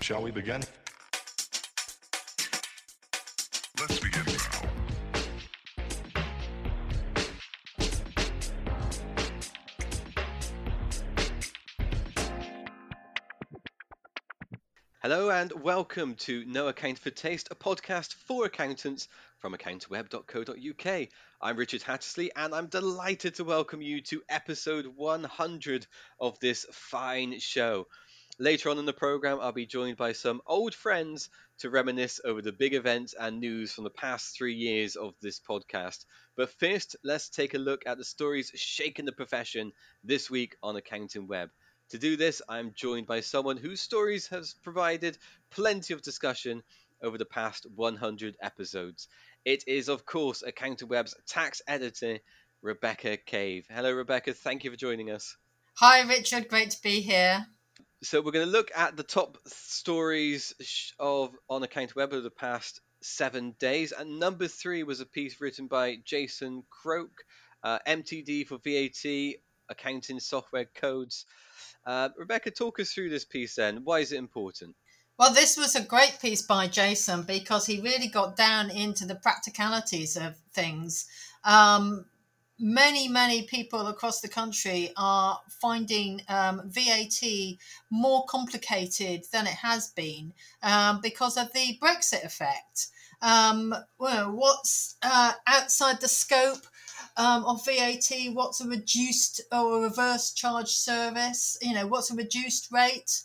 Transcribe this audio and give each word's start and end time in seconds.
Shall 0.00 0.22
we 0.22 0.30
begin? 0.30 0.62
Let's 3.80 3.98
begin 3.98 4.24
now. 4.24 4.56
Hello 15.02 15.30
and 15.30 15.52
welcome 15.52 16.14
to 16.16 16.44
No 16.46 16.68
Account 16.68 16.98
for 16.98 17.10
Taste, 17.10 17.48
a 17.50 17.54
podcast 17.54 18.14
for 18.14 18.44
accountants 18.44 19.08
from 19.38 19.54
accountingweb.co.uk. 19.54 21.08
I'm 21.40 21.56
Richard 21.56 21.82
Hattersley 21.82 22.30
and 22.34 22.54
I'm 22.54 22.66
delighted 22.66 23.36
to 23.36 23.44
welcome 23.44 23.82
you 23.82 24.00
to 24.02 24.22
episode 24.28 24.86
100 24.86 25.86
of 26.18 26.38
this 26.40 26.66
fine 26.72 27.38
show. 27.38 27.86
Later 28.38 28.68
on 28.68 28.78
in 28.78 28.84
the 28.84 28.92
program, 28.92 29.38
I'll 29.40 29.52
be 29.52 29.64
joined 29.64 29.96
by 29.96 30.12
some 30.12 30.42
old 30.46 30.74
friends 30.74 31.30
to 31.60 31.70
reminisce 31.70 32.20
over 32.22 32.42
the 32.42 32.52
big 32.52 32.74
events 32.74 33.14
and 33.18 33.40
news 33.40 33.72
from 33.72 33.84
the 33.84 33.90
past 33.90 34.36
three 34.36 34.52
years 34.52 34.94
of 34.94 35.14
this 35.22 35.40
podcast. 35.40 36.04
But 36.36 36.50
first, 36.50 36.96
let's 37.02 37.30
take 37.30 37.54
a 37.54 37.58
look 37.58 37.86
at 37.86 37.96
the 37.96 38.04
stories 38.04 38.52
shaking 38.54 39.06
the 39.06 39.12
profession 39.12 39.72
this 40.04 40.28
week 40.28 40.54
on 40.62 40.76
Accounting 40.76 41.26
Web. 41.26 41.48
To 41.90 41.98
do 41.98 42.18
this, 42.18 42.42
I'm 42.46 42.74
joined 42.74 43.06
by 43.06 43.20
someone 43.20 43.56
whose 43.56 43.80
stories 43.80 44.26
has 44.26 44.54
provided 44.62 45.16
plenty 45.48 45.94
of 45.94 46.02
discussion 46.02 46.62
over 47.02 47.16
the 47.16 47.24
past 47.24 47.64
100 47.74 48.36
episodes. 48.42 49.08
It 49.46 49.64
is, 49.66 49.88
of 49.88 50.04
course, 50.04 50.42
Accounting 50.42 50.88
Web's 50.88 51.14
tax 51.26 51.62
editor, 51.66 52.18
Rebecca 52.60 53.16
Cave. 53.16 53.66
Hello, 53.70 53.92
Rebecca. 53.92 54.34
Thank 54.34 54.64
you 54.64 54.70
for 54.70 54.76
joining 54.76 55.10
us. 55.10 55.38
Hi, 55.76 56.02
Richard. 56.02 56.48
Great 56.48 56.72
to 56.72 56.82
be 56.82 57.00
here. 57.00 57.46
So 58.02 58.20
we're 58.20 58.32
going 58.32 58.46
to 58.46 58.52
look 58.52 58.70
at 58.76 58.96
the 58.96 59.02
top 59.02 59.38
stories 59.46 60.92
of 60.98 61.30
on 61.48 61.62
Accounting 61.62 61.94
Web 61.96 62.12
of 62.12 62.22
the 62.22 62.30
past 62.30 62.82
seven 63.02 63.54
days, 63.58 63.92
and 63.92 64.20
number 64.20 64.48
three 64.48 64.82
was 64.82 65.00
a 65.00 65.06
piece 65.06 65.40
written 65.40 65.66
by 65.66 65.96
Jason 66.04 66.64
Croke, 66.68 67.24
uh, 67.62 67.78
MTD 67.86 68.46
for 68.46 68.58
VAT, 68.58 69.36
accounting 69.70 70.20
software 70.20 70.66
codes. 70.66 71.24
Uh, 71.86 72.10
Rebecca, 72.18 72.50
talk 72.50 72.80
us 72.80 72.92
through 72.92 73.08
this 73.08 73.24
piece 73.24 73.54
then. 73.54 73.80
Why 73.84 74.00
is 74.00 74.12
it 74.12 74.18
important? 74.18 74.76
Well, 75.18 75.32
this 75.32 75.56
was 75.56 75.74
a 75.74 75.82
great 75.82 76.18
piece 76.20 76.42
by 76.42 76.66
Jason 76.66 77.22
because 77.22 77.64
he 77.64 77.80
really 77.80 78.08
got 78.08 78.36
down 78.36 78.70
into 78.70 79.06
the 79.06 79.14
practicalities 79.14 80.18
of 80.18 80.36
things. 80.52 81.06
Um, 81.44 82.04
many, 82.58 83.08
many 83.08 83.42
people 83.42 83.86
across 83.86 84.20
the 84.20 84.28
country 84.28 84.90
are 84.96 85.40
finding 85.48 86.22
um, 86.28 86.62
VAT 86.66 87.22
more 87.90 88.24
complicated 88.26 89.24
than 89.32 89.46
it 89.46 89.54
has 89.54 89.88
been 89.88 90.32
um, 90.62 91.00
because 91.02 91.36
of 91.36 91.52
the 91.52 91.78
Brexit 91.80 92.24
effect. 92.24 92.88
Um, 93.22 93.74
well, 93.98 94.30
what's 94.32 94.96
uh, 95.02 95.32
outside 95.46 96.00
the 96.00 96.08
scope 96.08 96.66
um, 97.16 97.44
of 97.44 97.64
VAT? 97.64 98.10
What's 98.32 98.60
a 98.60 98.68
reduced 98.68 99.40
or 99.52 99.78
a 99.78 99.80
reverse 99.82 100.32
charge 100.32 100.70
service? 100.70 101.58
You 101.62 101.74
know, 101.74 101.86
what's 101.86 102.10
a 102.10 102.16
reduced 102.16 102.70
rate? 102.72 103.22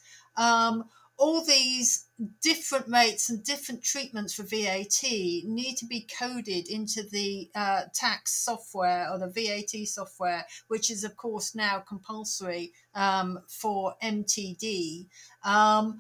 All 1.22 1.46
these 1.46 2.08
different 2.42 2.88
rates 2.88 3.30
and 3.30 3.44
different 3.44 3.84
treatments 3.84 4.34
for 4.34 4.42
VAT 4.42 5.04
need 5.04 5.76
to 5.78 5.86
be 5.86 6.08
coded 6.20 6.68
into 6.68 7.04
the 7.04 7.52
uh, 7.54 7.84
tax 7.94 8.34
software 8.44 9.08
or 9.08 9.20
the 9.20 9.28
VAT 9.28 9.88
software, 9.88 10.48
which 10.68 10.90
is, 10.90 11.04
of 11.04 11.16
course, 11.18 11.54
now 11.54 11.84
compulsory 11.88 12.74
um, 12.96 13.38
for 13.48 13.94
MTD. 14.02 15.06
Um, 15.44 16.00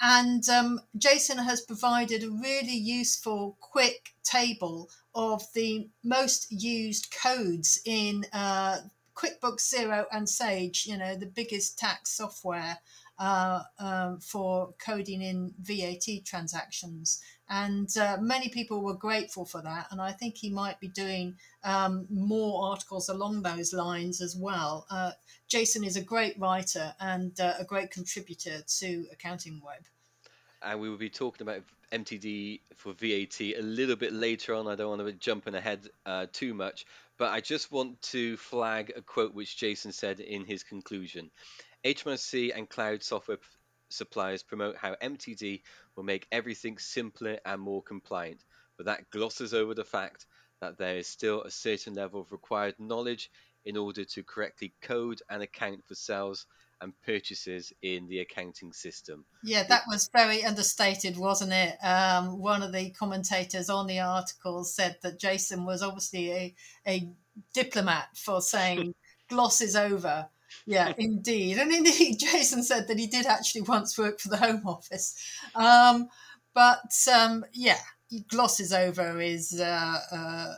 and 0.00 0.48
um, 0.48 0.80
Jason 0.96 1.38
has 1.38 1.60
provided 1.62 2.22
a 2.22 2.30
really 2.30 2.76
useful, 2.76 3.56
quick 3.58 4.10
table 4.22 4.88
of 5.16 5.42
the 5.52 5.88
most 6.04 6.46
used 6.52 7.12
codes 7.12 7.80
in 7.84 8.24
uh, 8.32 8.78
QuickBooks 9.16 9.74
Xero 9.74 10.06
and 10.12 10.28
Sage, 10.28 10.86
you 10.86 10.96
know, 10.96 11.16
the 11.16 11.26
biggest 11.26 11.76
tax 11.76 12.12
software 12.12 12.78
uh, 13.20 13.62
um, 13.78 14.18
for 14.18 14.72
coding 14.84 15.20
in 15.20 15.52
VAT 15.60 16.24
transactions. 16.24 17.22
And 17.50 17.88
uh, 17.96 18.16
many 18.18 18.48
people 18.48 18.82
were 18.82 18.94
grateful 18.94 19.44
for 19.44 19.60
that. 19.60 19.88
And 19.90 20.00
I 20.00 20.12
think 20.12 20.38
he 20.38 20.48
might 20.50 20.80
be 20.80 20.88
doing 20.88 21.36
um, 21.62 22.06
more 22.08 22.70
articles 22.70 23.10
along 23.10 23.42
those 23.42 23.74
lines 23.74 24.22
as 24.22 24.34
well. 24.36 24.86
Uh, 24.90 25.12
Jason 25.48 25.84
is 25.84 25.96
a 25.96 26.02
great 26.02 26.38
writer 26.38 26.94
and 26.98 27.38
uh, 27.38 27.54
a 27.58 27.64
great 27.64 27.90
contributor 27.90 28.62
to 28.78 29.06
Accounting 29.12 29.60
Web. 29.64 29.84
And 30.62 30.80
we 30.80 30.88
will 30.88 30.96
be 30.96 31.10
talking 31.10 31.46
about 31.46 31.62
MTD 31.92 32.60
for 32.76 32.92
VAT 32.94 33.40
a 33.40 33.60
little 33.60 33.96
bit 33.96 34.12
later 34.12 34.54
on. 34.54 34.66
I 34.66 34.76
don't 34.76 34.88
want 34.88 35.00
to 35.00 35.06
be 35.06 35.12
jumping 35.12 35.54
ahead 35.54 35.88
uh, 36.06 36.26
too 36.32 36.54
much, 36.54 36.86
but 37.18 37.30
I 37.32 37.40
just 37.40 37.72
want 37.72 38.00
to 38.02 38.36
flag 38.36 38.92
a 38.96 39.02
quote 39.02 39.34
which 39.34 39.56
Jason 39.56 39.92
said 39.92 40.20
in 40.20 40.44
his 40.44 40.62
conclusion. 40.62 41.30
HMRC 41.84 42.52
and 42.54 42.68
cloud 42.68 43.02
software 43.02 43.38
p- 43.38 43.44
suppliers 43.88 44.42
promote 44.42 44.76
how 44.76 44.94
MTD 45.02 45.62
will 45.96 46.04
make 46.04 46.26
everything 46.30 46.78
simpler 46.78 47.38
and 47.44 47.60
more 47.60 47.82
compliant, 47.82 48.44
but 48.76 48.86
that 48.86 49.10
glosses 49.10 49.54
over 49.54 49.74
the 49.74 49.84
fact 49.84 50.26
that 50.60 50.78
there 50.78 50.96
is 50.96 51.06
still 51.06 51.42
a 51.42 51.50
certain 51.50 51.94
level 51.94 52.20
of 52.20 52.32
required 52.32 52.74
knowledge 52.78 53.30
in 53.64 53.76
order 53.76 54.04
to 54.04 54.22
correctly 54.22 54.72
code 54.80 55.22
and 55.30 55.42
account 55.42 55.84
for 55.86 55.94
sales 55.94 56.46
and 56.80 56.92
purchases 57.02 57.72
in 57.82 58.08
the 58.08 58.20
accounting 58.20 58.72
system. 58.72 59.24
Yeah, 59.42 59.64
that 59.64 59.82
was 59.86 60.08
very 60.14 60.44
understated, 60.44 61.16
wasn't 61.18 61.52
it? 61.52 61.76
Um, 61.84 62.38
one 62.38 62.62
of 62.62 62.72
the 62.72 62.90
commentators 62.90 63.68
on 63.68 63.86
the 63.86 64.00
article 64.00 64.64
said 64.64 64.96
that 65.02 65.18
Jason 65.18 65.64
was 65.64 65.82
obviously 65.82 66.30
a, 66.32 66.54
a 66.86 67.10
diplomat 67.52 68.08
for 68.16 68.40
saying 68.40 68.94
glosses 69.28 69.76
over. 69.76 70.28
Yeah, 70.66 70.92
indeed. 70.98 71.58
And 71.58 71.72
indeed, 71.72 72.16
Jason 72.20 72.62
said 72.62 72.88
that 72.88 72.98
he 72.98 73.06
did 73.06 73.26
actually 73.26 73.62
once 73.62 73.98
work 73.98 74.20
for 74.20 74.28
the 74.28 74.36
Home 74.36 74.62
Office. 74.66 75.14
Um, 75.54 76.08
but 76.54 76.92
um, 77.12 77.44
yeah, 77.52 77.78
glosses 78.28 78.72
over 78.72 79.20
is 79.20 79.60
uh, 79.60 79.98
uh, 80.12 80.54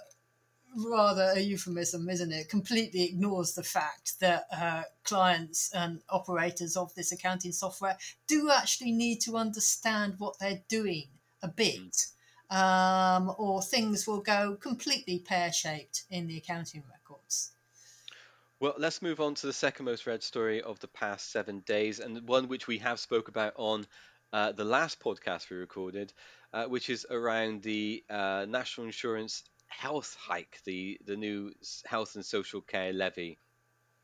rather 0.76 1.32
a 1.36 1.40
euphemism, 1.40 2.08
isn't 2.08 2.32
it? 2.32 2.48
Completely 2.48 3.04
ignores 3.04 3.54
the 3.54 3.62
fact 3.62 4.18
that 4.20 4.46
uh, 4.56 4.82
clients 5.04 5.72
and 5.74 6.00
operators 6.08 6.76
of 6.76 6.94
this 6.94 7.12
accounting 7.12 7.52
software 7.52 7.96
do 8.26 8.50
actually 8.50 8.92
need 8.92 9.20
to 9.20 9.36
understand 9.36 10.14
what 10.18 10.38
they're 10.38 10.62
doing 10.68 11.08
a 11.42 11.48
bit, 11.48 12.06
um, 12.50 13.32
or 13.38 13.60
things 13.60 14.06
will 14.06 14.20
go 14.20 14.56
completely 14.60 15.18
pear 15.18 15.52
shaped 15.52 16.04
in 16.10 16.26
the 16.26 16.38
accounting 16.38 16.82
records. 16.88 17.01
Well, 18.62 18.74
let's 18.78 19.02
move 19.02 19.18
on 19.20 19.34
to 19.34 19.48
the 19.48 19.52
second 19.52 19.86
most 19.86 20.06
read 20.06 20.22
story 20.22 20.62
of 20.62 20.78
the 20.78 20.86
past 20.86 21.32
seven 21.32 21.60
days, 21.66 21.98
and 21.98 22.28
one 22.28 22.46
which 22.46 22.68
we 22.68 22.78
have 22.78 23.00
spoke 23.00 23.26
about 23.26 23.54
on 23.56 23.88
uh, 24.32 24.52
the 24.52 24.64
last 24.64 25.00
podcast 25.00 25.50
we 25.50 25.56
recorded, 25.56 26.12
uh, 26.52 26.66
which 26.66 26.88
is 26.88 27.04
around 27.10 27.62
the 27.64 28.04
uh, 28.08 28.46
national 28.48 28.86
insurance 28.86 29.42
health 29.66 30.14
hike, 30.14 30.60
the 30.64 30.96
the 31.04 31.16
new 31.16 31.52
health 31.86 32.14
and 32.14 32.24
social 32.24 32.60
care 32.62 32.92
levy. 32.92 33.36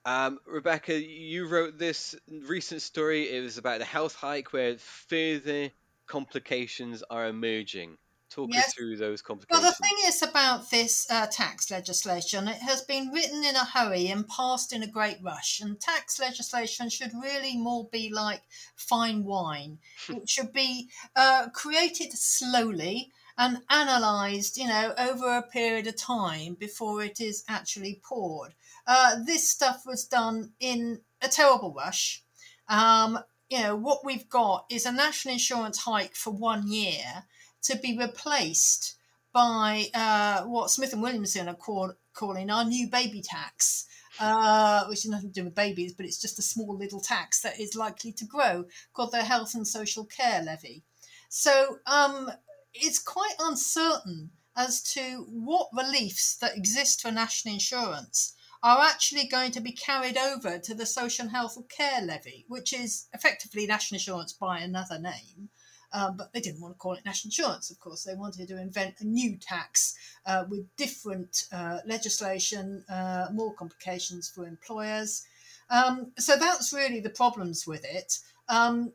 Um, 0.04 0.40
Rebecca, 0.44 1.00
you 1.00 1.46
wrote 1.46 1.78
this 1.78 2.16
recent 2.28 2.82
story. 2.82 3.30
It 3.30 3.42
was 3.42 3.58
about 3.58 3.78
the 3.78 3.84
health 3.84 4.16
hike 4.16 4.52
where 4.52 4.76
further 4.76 5.70
complications 6.08 7.04
are 7.08 7.28
emerging. 7.28 7.96
Talk 8.30 8.50
us 8.50 8.56
Yes. 8.56 8.74
through 8.74 8.96
those 8.98 9.22
Well, 9.26 9.62
the 9.62 9.72
thing 9.72 9.96
is 10.04 10.22
about 10.22 10.70
this 10.70 11.06
uh, 11.10 11.26
tax 11.28 11.70
legislation, 11.70 12.46
it 12.46 12.58
has 12.58 12.82
been 12.82 13.10
written 13.10 13.42
in 13.42 13.56
a 13.56 13.64
hurry 13.64 14.08
and 14.08 14.28
passed 14.28 14.72
in 14.72 14.82
a 14.82 14.86
great 14.86 15.18
rush. 15.22 15.60
And 15.60 15.80
tax 15.80 16.20
legislation 16.20 16.90
should 16.90 17.12
really 17.14 17.56
more 17.56 17.88
be 17.90 18.10
like 18.12 18.42
fine 18.76 19.24
wine. 19.24 19.78
it 20.08 20.28
should 20.28 20.52
be 20.52 20.90
uh, 21.16 21.48
created 21.54 22.12
slowly 22.12 23.10
and 23.38 23.62
analysed, 23.70 24.58
you 24.58 24.66
know, 24.66 24.92
over 24.98 25.36
a 25.36 25.42
period 25.42 25.86
of 25.86 25.96
time 25.96 26.54
before 26.54 27.02
it 27.02 27.20
is 27.20 27.44
actually 27.48 28.00
poured. 28.04 28.54
Uh, 28.86 29.16
this 29.24 29.48
stuff 29.48 29.84
was 29.86 30.04
done 30.04 30.52
in 30.60 31.00
a 31.22 31.28
terrible 31.28 31.72
rush. 31.72 32.22
Um, 32.68 33.20
you 33.48 33.60
know, 33.60 33.74
what 33.76 34.04
we've 34.04 34.28
got 34.28 34.66
is 34.70 34.84
a 34.84 34.92
national 34.92 35.32
insurance 35.34 35.78
hike 35.78 36.14
for 36.14 36.30
one 36.32 36.70
year 36.70 37.24
to 37.62 37.76
be 37.76 37.96
replaced 37.98 38.96
by 39.32 39.86
uh, 39.94 40.42
what 40.44 40.70
Smith 40.70 40.92
and 40.92 41.02
Williamson 41.02 41.48
are 41.48 41.54
call, 41.54 41.92
calling 42.14 42.50
our 42.50 42.64
new 42.64 42.88
baby 42.88 43.22
tax, 43.22 43.86
uh, 44.20 44.84
which 44.86 45.02
has 45.02 45.10
nothing 45.10 45.32
to 45.32 45.40
do 45.40 45.44
with 45.44 45.54
babies, 45.54 45.92
but 45.92 46.06
it's 46.06 46.20
just 46.20 46.38
a 46.38 46.42
small 46.42 46.76
little 46.76 47.00
tax 47.00 47.40
that 47.42 47.60
is 47.60 47.76
likely 47.76 48.12
to 48.12 48.24
grow, 48.24 48.64
called 48.92 49.12
the 49.12 49.18
Health 49.18 49.54
and 49.54 49.66
Social 49.66 50.04
Care 50.04 50.42
Levy. 50.42 50.82
So 51.28 51.78
um, 51.86 52.30
it's 52.74 52.98
quite 52.98 53.34
uncertain 53.38 54.30
as 54.56 54.82
to 54.94 55.26
what 55.30 55.68
reliefs 55.72 56.36
that 56.36 56.56
exist 56.56 57.00
for 57.00 57.12
national 57.12 57.54
insurance 57.54 58.34
are 58.62 58.80
actually 58.80 59.26
going 59.26 59.52
to 59.52 59.60
be 59.60 59.72
carried 59.72 60.18
over 60.18 60.58
to 60.58 60.74
the 60.74 60.86
social 60.86 61.24
and 61.24 61.30
health 61.30 61.56
care 61.68 62.00
levy, 62.02 62.44
which 62.48 62.72
is 62.72 63.06
effectively 63.14 63.66
national 63.66 63.96
insurance 63.96 64.32
by 64.32 64.58
another 64.58 64.98
name. 64.98 65.48
Um, 65.92 66.16
but 66.16 66.32
they 66.32 66.40
didn't 66.40 66.60
want 66.60 66.74
to 66.74 66.78
call 66.78 66.92
it 66.94 67.04
national 67.04 67.28
insurance, 67.28 67.70
of 67.70 67.80
course. 67.80 68.04
They 68.04 68.14
wanted 68.14 68.48
to 68.48 68.60
invent 68.60 69.00
a 69.00 69.04
new 69.04 69.36
tax 69.38 69.94
uh, 70.26 70.44
with 70.48 70.66
different 70.76 71.44
uh, 71.50 71.78
legislation, 71.86 72.84
uh, 72.90 73.28
more 73.32 73.54
complications 73.54 74.28
for 74.28 74.46
employers. 74.46 75.24
Um, 75.70 76.12
so 76.18 76.36
that's 76.36 76.72
really 76.72 77.00
the 77.00 77.10
problems 77.10 77.66
with 77.66 77.84
it. 77.84 78.18
Um, 78.48 78.92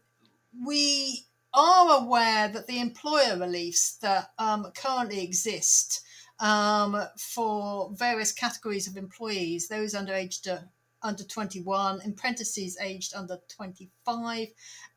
we 0.66 1.26
are 1.54 2.04
aware 2.04 2.48
that 2.48 2.68
the 2.68 2.80
employer 2.80 3.38
reliefs 3.38 3.98
that 3.98 4.32
um, 4.40 4.72
currently 4.76 5.24
exist 5.24 6.04
um, 6.40 7.00
for 7.18 7.92
various 7.94 8.32
categories 8.32 8.88
of 8.88 8.98
employees, 8.98 9.68
those 9.68 9.94
under 9.94 10.14
aged 10.14 10.48
uh, 10.48 10.60
under 11.04 11.24
21, 11.24 12.02
apprentices 12.06 12.78
aged 12.82 13.14
under 13.14 13.38
25, 13.50 14.48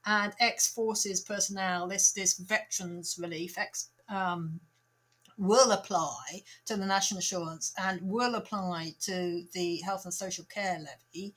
and 0.07 0.33
ex 0.41 0.69
forces 0.69 1.21
personnel. 1.21 1.89
This 1.89 2.13
this 2.13 2.39
veterans 2.39 3.19
relief 3.21 3.59
ex, 3.59 3.91
um, 4.09 4.61
will 5.37 5.73
apply 5.73 6.43
to 6.67 6.77
the 6.77 6.87
national 6.87 7.19
insurance 7.19 7.75
and 7.79 8.01
will 8.03 8.35
apply 8.35 8.95
to 9.01 9.45
the 9.53 9.79
health 9.79 10.05
and 10.05 10.15
social 10.15 10.45
care 10.45 10.79
levy, 10.79 11.35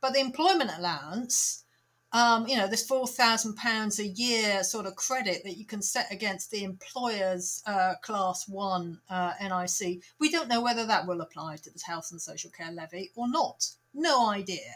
but 0.00 0.12
the 0.12 0.20
employment 0.20 0.70
allowance 0.76 1.64
um, 2.12 2.48
you 2.48 2.56
know, 2.56 2.66
this 2.66 2.86
four 2.86 3.06
thousand 3.06 3.54
pounds 3.54 4.00
a 4.00 4.06
year 4.06 4.64
sort 4.64 4.86
of 4.86 4.96
credit 4.96 5.44
that 5.44 5.56
you 5.56 5.64
can 5.64 5.80
set 5.80 6.10
against 6.10 6.50
the 6.50 6.64
employer's 6.64 7.62
uh, 7.66 7.94
class 8.02 8.48
one 8.48 9.00
uh, 9.08 9.34
NIC. 9.40 10.02
We 10.18 10.30
don't 10.30 10.48
know 10.48 10.60
whether 10.60 10.84
that 10.86 11.06
will 11.06 11.20
apply 11.20 11.56
to 11.58 11.70
the 11.70 11.80
health 11.86 12.08
and 12.10 12.20
social 12.20 12.50
care 12.50 12.72
levy 12.72 13.12
or 13.14 13.30
not. 13.30 13.68
No 13.94 14.28
idea. 14.28 14.74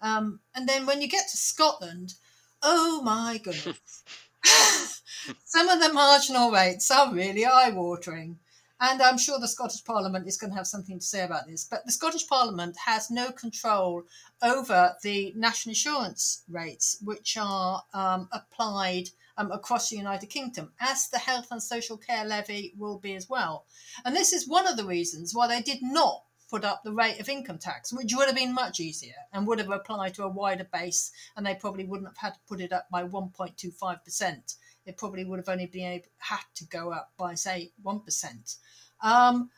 Um, 0.00 0.40
and 0.54 0.68
then 0.68 0.86
when 0.86 1.00
you 1.00 1.08
get 1.08 1.28
to 1.30 1.36
Scotland, 1.36 2.14
oh 2.62 3.02
my 3.02 3.38
goodness, 3.42 4.04
some 5.44 5.68
of 5.68 5.80
the 5.80 5.92
marginal 5.92 6.50
rates 6.50 6.90
are 6.90 7.14
really 7.14 7.44
eye-watering. 7.44 8.38
And 8.80 9.00
I'm 9.00 9.18
sure 9.18 9.38
the 9.38 9.48
Scottish 9.48 9.84
Parliament 9.84 10.26
is 10.26 10.36
going 10.36 10.50
to 10.50 10.56
have 10.56 10.66
something 10.66 10.98
to 10.98 11.04
say 11.04 11.24
about 11.24 11.46
this. 11.46 11.64
But 11.64 11.86
the 11.86 11.92
Scottish 11.92 12.26
Parliament 12.26 12.76
has 12.84 13.10
no 13.10 13.30
control 13.30 14.02
over 14.42 14.94
the 15.02 15.32
national 15.36 15.70
insurance 15.70 16.42
rates, 16.50 16.98
which 17.02 17.36
are 17.40 17.82
um, 17.94 18.28
applied 18.32 19.10
um, 19.38 19.50
across 19.52 19.88
the 19.88 19.96
United 19.96 20.26
Kingdom, 20.26 20.72
as 20.80 21.08
the 21.08 21.18
health 21.18 21.48
and 21.50 21.62
social 21.62 21.96
care 21.96 22.24
levy 22.24 22.74
will 22.76 22.98
be 22.98 23.14
as 23.14 23.28
well. 23.28 23.64
And 24.04 24.14
this 24.14 24.32
is 24.32 24.48
one 24.48 24.66
of 24.66 24.76
the 24.76 24.84
reasons 24.84 25.34
why 25.34 25.46
they 25.46 25.62
did 25.62 25.78
not 25.80 26.24
put 26.54 26.64
up 26.64 26.82
the 26.84 26.92
rate 26.92 27.20
of 27.20 27.28
income 27.28 27.58
tax, 27.58 27.92
which 27.92 28.14
would 28.14 28.26
have 28.26 28.36
been 28.36 28.54
much 28.54 28.78
easier 28.78 29.14
and 29.32 29.46
would 29.46 29.58
have 29.58 29.70
applied 29.70 30.14
to 30.14 30.24
a 30.24 30.28
wider 30.28 30.68
base, 30.72 31.10
and 31.36 31.44
they 31.44 31.54
probably 31.54 31.84
wouldn't 31.84 32.08
have 32.08 32.16
had 32.16 32.34
to 32.34 32.40
put 32.48 32.60
it 32.60 32.72
up 32.72 32.86
by 32.90 33.02
1.25% 33.02 34.54
it 34.86 34.96
probably 34.96 35.24
would 35.24 35.38
have 35.38 35.48
only 35.48 35.66
been 35.66 35.92
able, 35.92 36.06
had 36.18 36.44
to 36.56 36.66
go 36.66 36.90
up 36.90 37.12
by 37.16 37.34
say 37.34 37.72
one 37.82 38.00
percent, 38.00 38.56
um, 39.02 39.50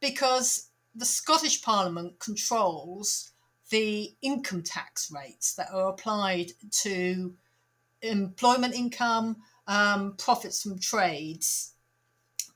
because 0.00 0.68
the 0.94 1.04
Scottish 1.04 1.62
Parliament 1.62 2.18
controls 2.18 3.32
the 3.70 4.14
income 4.22 4.62
tax 4.62 5.10
rates 5.10 5.54
that 5.54 5.68
are 5.72 5.88
applied 5.88 6.52
to 6.70 7.34
employment 8.02 8.74
income, 8.74 9.36
um, 9.66 10.14
profits 10.18 10.62
from 10.62 10.78
trades, 10.78 11.72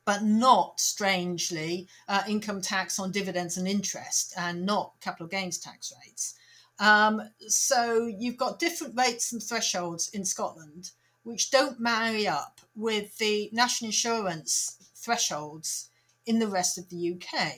but 0.09 0.23
not, 0.23 0.81
strangely, 0.81 1.87
uh, 2.09 2.23
income 2.27 2.63
tax 2.63 2.99
on 2.99 3.13
dividends 3.13 3.59
and 3.59 3.69
interest, 3.69 4.33
and 4.39 4.65
not 4.65 4.95
capital 5.03 5.27
gains 5.27 5.59
tax 5.59 5.93
rates. 6.03 6.35
Um, 6.79 7.21
so 7.47 8.07
you've 8.07 8.39
got 8.39 8.59
different 8.59 8.97
rates 8.97 9.35
and 9.35 9.43
thresholds 9.43 10.09
in 10.09 10.25
Scotland 10.25 10.93
which 11.25 11.51
don't 11.51 11.79
marry 11.79 12.27
up 12.27 12.63
with 12.75 13.19
the 13.19 13.51
national 13.53 13.89
insurance 13.89 14.79
thresholds 14.97 15.91
in 16.25 16.39
the 16.39 16.49
rest 16.49 16.79
of 16.79 16.89
the 16.89 17.13
UK. 17.13 17.57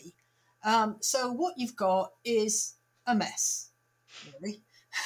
Um, 0.65 0.97
so 0.99 1.31
what 1.31 1.55
you've 1.57 1.77
got 1.77 2.11
is 2.25 2.75
a 3.07 3.15
mess, 3.15 3.71
really, 4.27 4.63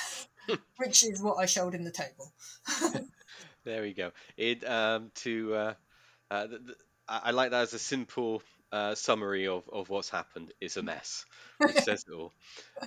which 0.78 1.04
is 1.04 1.20
what 1.20 1.36
I 1.36 1.44
showed 1.44 1.74
in 1.74 1.84
the 1.84 1.90
table. 1.90 2.32
there 3.64 3.82
we 3.82 3.92
go. 3.92 4.12
It 4.38 4.66
um, 4.66 5.10
to 5.16 5.54
uh, 5.54 5.74
uh, 6.30 6.46
the, 6.46 6.58
the, 6.60 6.74
I 7.08 7.30
like 7.32 7.50
that 7.50 7.62
as 7.62 7.74
a 7.74 7.78
simple 7.78 8.42
uh, 8.72 8.94
summary 8.94 9.46
of, 9.46 9.68
of 9.72 9.88
what's 9.90 10.08
happened. 10.08 10.52
It's 10.60 10.76
a 10.76 10.82
mess, 10.82 11.24
which 11.58 11.76
says 11.84 12.04
it 12.08 12.12
all. 12.12 12.32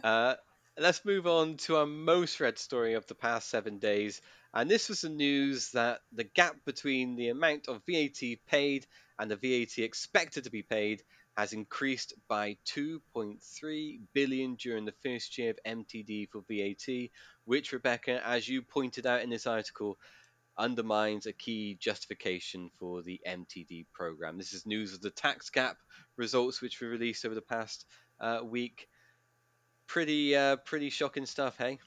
Uh, 0.03 0.35
let's 0.77 1.05
move 1.05 1.27
on 1.27 1.57
to 1.57 1.77
our 1.77 1.85
most 1.85 2.39
read 2.39 2.57
story 2.57 2.93
of 2.93 3.05
the 3.07 3.15
past 3.15 3.49
seven 3.49 3.77
days, 3.79 4.21
and 4.53 4.69
this 4.69 4.89
was 4.89 5.01
the 5.01 5.09
news 5.09 5.71
that 5.71 6.01
the 6.11 6.23
gap 6.23 6.55
between 6.65 7.15
the 7.15 7.29
amount 7.29 7.67
of 7.67 7.81
VAT 7.87 8.37
paid 8.47 8.87
and 9.19 9.29
the 9.29 9.35
VAT 9.35 9.77
expected 9.83 10.43
to 10.45 10.51
be 10.51 10.63
paid 10.63 11.03
has 11.37 11.53
increased 11.53 12.13
by 12.27 12.57
2.3 12.65 13.99
billion 14.13 14.55
during 14.55 14.85
the 14.85 14.93
first 15.03 15.37
year 15.37 15.51
of 15.51 15.59
MTD 15.65 16.29
for 16.29 16.41
VAT, 16.49 17.09
which 17.45 17.71
Rebecca, 17.71 18.25
as 18.27 18.47
you 18.47 18.63
pointed 18.63 19.05
out 19.05 19.21
in 19.21 19.29
this 19.29 19.45
article, 19.45 19.99
undermines 20.57 21.25
a 21.25 21.33
key 21.33 21.77
justification 21.79 22.69
for 22.79 23.01
the 23.01 23.19
MTD 23.27 23.85
program. 23.93 24.37
This 24.37 24.53
is 24.53 24.65
news 24.65 24.93
of 24.93 25.01
the 25.01 25.09
tax 25.09 25.49
gap 25.49 25.77
results 26.15 26.61
which 26.61 26.81
were 26.81 26.87
released 26.87 27.25
over 27.25 27.35
the 27.35 27.41
past 27.41 27.85
uh, 28.19 28.39
week. 28.43 28.87
Pretty, 29.87 30.35
uh, 30.35 30.57
pretty 30.57 30.89
shocking 30.89 31.25
stuff, 31.25 31.57
hey? 31.57 31.79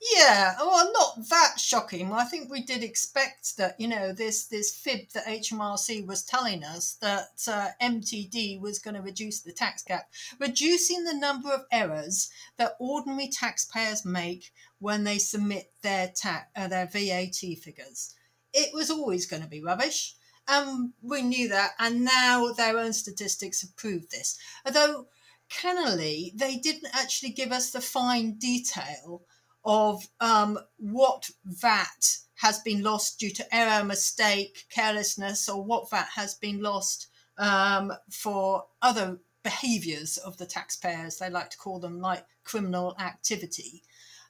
Yeah, 0.00 0.54
well, 0.58 0.92
not 0.92 1.28
that 1.30 1.58
shocking. 1.58 2.12
I 2.12 2.24
think 2.24 2.50
we 2.50 2.62
did 2.62 2.82
expect 2.82 3.56
that, 3.56 3.80
you 3.80 3.88
know, 3.88 4.12
this 4.12 4.46
this 4.46 4.74
fib 4.74 5.08
that 5.14 5.24
HMRC 5.26 6.06
was 6.06 6.22
telling 6.22 6.62
us 6.64 6.94
that 7.00 7.28
uh, 7.48 7.68
MTD 7.82 8.60
was 8.60 8.78
going 8.78 8.94
to 8.94 9.00
reduce 9.00 9.40
the 9.40 9.52
tax 9.52 9.82
gap, 9.82 10.10
reducing 10.38 11.04
the 11.04 11.14
number 11.14 11.50
of 11.50 11.64
errors 11.72 12.28
that 12.58 12.76
ordinary 12.78 13.28
taxpayers 13.28 14.04
make 14.04 14.52
when 14.80 15.04
they 15.04 15.18
submit 15.18 15.72
their 15.82 16.12
ta- 16.14 16.46
uh, 16.54 16.68
their 16.68 16.86
VAT 16.86 17.36
figures. 17.62 18.14
It 18.52 18.74
was 18.74 18.90
always 18.90 19.26
going 19.26 19.42
to 19.42 19.48
be 19.48 19.62
rubbish, 19.62 20.14
and 20.46 20.92
we 21.02 21.22
knew 21.22 21.48
that. 21.48 21.72
And 21.78 22.04
now 22.04 22.52
their 22.52 22.78
own 22.78 22.92
statistics 22.92 23.62
have 23.62 23.76
proved 23.76 24.10
this. 24.10 24.38
Although, 24.66 25.08
cannily, 25.48 26.32
they 26.34 26.56
didn't 26.56 26.94
actually 26.94 27.30
give 27.30 27.50
us 27.50 27.70
the 27.70 27.80
fine 27.80 28.34
detail 28.38 29.22
of 29.66 30.06
um, 30.20 30.58
what 30.78 31.28
VAT 31.44 32.18
has 32.36 32.60
been 32.60 32.82
lost 32.82 33.18
due 33.18 33.32
to 33.32 33.54
error, 33.54 33.84
mistake, 33.84 34.64
carelessness, 34.70 35.48
or 35.48 35.62
what 35.62 35.90
VAT 35.90 36.08
has 36.14 36.34
been 36.34 36.62
lost 36.62 37.08
um, 37.36 37.92
for 38.10 38.64
other 38.80 39.18
behaviours 39.42 40.18
of 40.18 40.36
the 40.36 40.46
taxpayers. 40.46 41.18
They 41.18 41.30
like 41.30 41.50
to 41.50 41.58
call 41.58 41.80
them 41.80 42.00
like 42.00 42.24
criminal 42.44 42.94
activity. 43.00 43.82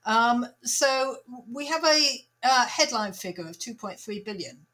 Um, 0.07 0.47
so 0.63 1.17
we 1.53 1.67
have 1.67 1.85
a 1.85 2.21
uh, 2.43 2.67
headline 2.67 3.13
figure 3.13 3.47
of 3.47 3.59
2.3 3.59 4.25
billion. 4.25 4.67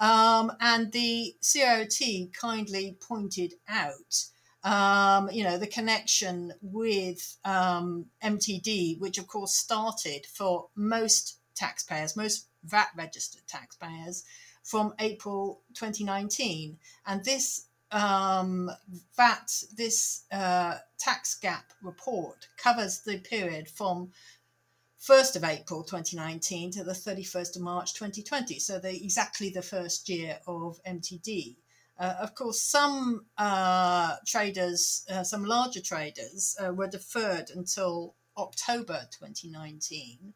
Um, 0.00 0.52
and 0.60 0.90
the 0.90 1.34
CIOT 1.42 2.32
kindly 2.32 2.96
pointed 3.00 3.54
out 3.68 4.24
um, 4.62 5.30
you 5.30 5.44
know, 5.44 5.58
the 5.58 5.66
connection 5.66 6.52
with 6.60 7.36
um, 7.44 8.06
MTD, 8.22 8.98
which 9.00 9.18
of 9.18 9.26
course 9.26 9.54
started 9.54 10.26
for 10.26 10.68
most 10.74 11.38
taxpayers, 11.54 12.16
most 12.16 12.46
VAT 12.64 12.88
registered 12.96 13.46
taxpayers 13.46 14.24
from 14.62 14.94
April 14.98 15.60
2019. 15.74 16.78
And 17.06 17.24
this 17.24 17.66
um, 17.90 18.70
VAT, 19.16 19.50
this 19.76 20.24
uh, 20.30 20.76
tax 20.98 21.34
gap 21.36 21.72
report 21.82 22.48
covers 22.56 23.00
the 23.00 23.18
period 23.18 23.68
from 23.68 24.10
1st 25.02 25.36
of 25.36 25.44
April 25.44 25.82
2019 25.82 26.72
to 26.72 26.84
the 26.84 26.92
31st 26.92 27.56
of 27.56 27.62
March 27.62 27.94
2020. 27.94 28.58
So 28.58 28.78
the, 28.78 28.94
exactly 28.94 29.48
the 29.48 29.62
first 29.62 30.08
year 30.08 30.38
of 30.46 30.78
MTD. 30.86 31.56
Uh, 32.00 32.14
of 32.18 32.34
course, 32.34 32.62
some 32.62 33.26
uh, 33.36 34.16
traders, 34.26 35.04
uh, 35.10 35.22
some 35.22 35.44
larger 35.44 35.82
traders, 35.82 36.56
uh, 36.58 36.72
were 36.72 36.88
deferred 36.88 37.50
until 37.54 38.14
October 38.38 39.06
2019, 39.10 40.32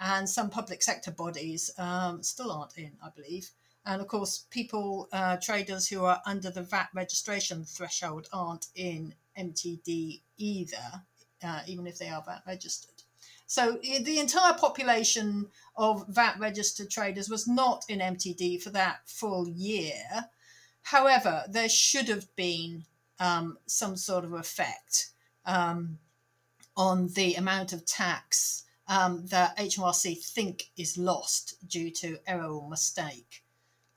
and 0.00 0.28
some 0.28 0.50
public 0.50 0.82
sector 0.82 1.12
bodies 1.12 1.70
um, 1.78 2.20
still 2.20 2.50
aren't 2.50 2.76
in, 2.76 2.90
I 3.00 3.10
believe. 3.14 3.50
And 3.86 4.02
of 4.02 4.08
course, 4.08 4.46
people, 4.50 5.08
uh, 5.12 5.36
traders 5.36 5.86
who 5.86 6.04
are 6.04 6.20
under 6.26 6.50
the 6.50 6.62
VAT 6.62 6.88
registration 6.92 7.64
threshold 7.64 8.28
aren't 8.32 8.66
in 8.74 9.14
MTD 9.38 10.20
either, 10.36 11.04
uh, 11.44 11.60
even 11.68 11.86
if 11.86 11.96
they 11.98 12.08
are 12.08 12.24
VAT 12.26 12.42
registered. 12.44 13.02
So 13.46 13.78
the 13.82 14.18
entire 14.18 14.54
population 14.54 15.48
of 15.76 16.08
VAT 16.08 16.40
registered 16.40 16.90
traders 16.90 17.28
was 17.28 17.46
not 17.46 17.84
in 17.88 18.00
MTD 18.00 18.60
for 18.62 18.70
that 18.70 19.00
full 19.06 19.48
year. 19.48 20.30
However, 20.84 21.44
there 21.48 21.68
should 21.68 22.08
have 22.08 22.34
been 22.36 22.84
um, 23.18 23.58
some 23.66 23.96
sort 23.96 24.24
of 24.24 24.32
effect. 24.32 25.10
Um, 25.44 25.98
on 26.76 27.08
the 27.08 27.34
amount 27.34 27.72
of 27.72 27.86
tax 27.86 28.64
um, 28.88 29.26
that 29.26 29.56
HMRC 29.56 30.22
think 30.24 30.70
is 30.76 30.98
lost 30.98 31.56
due 31.68 31.90
to 31.90 32.18
error 32.26 32.48
or 32.48 32.68
mistake. 32.68 33.42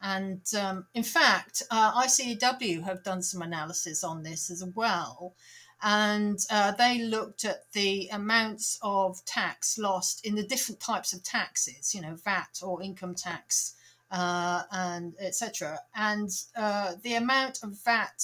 And 0.01 0.41
um, 0.57 0.85
in 0.93 1.03
fact, 1.03 1.63
uh, 1.71 2.03
ICAEW 2.03 2.83
have 2.83 3.03
done 3.03 3.21
some 3.21 3.41
analysis 3.41 4.03
on 4.03 4.23
this 4.23 4.51
as 4.51 4.63
well. 4.75 5.33
And 5.81 6.39
uh, 6.49 6.71
they 6.71 6.99
looked 6.99 7.45
at 7.45 7.71
the 7.73 8.09
amounts 8.11 8.79
of 8.81 9.23
tax 9.25 9.77
lost 9.77 10.25
in 10.25 10.35
the 10.35 10.43
different 10.43 10.79
types 10.79 11.13
of 11.13 11.23
taxes, 11.23 11.93
you 11.93 12.01
know, 12.01 12.15
VAT 12.15 12.61
or 12.63 12.81
income 12.81 13.15
tax, 13.15 13.75
uh, 14.11 14.63
and 14.71 15.15
etc. 15.19 15.79
And 15.95 16.29
uh, 16.55 16.93
the 17.01 17.15
amount 17.15 17.63
of 17.63 17.83
VAT 17.83 18.23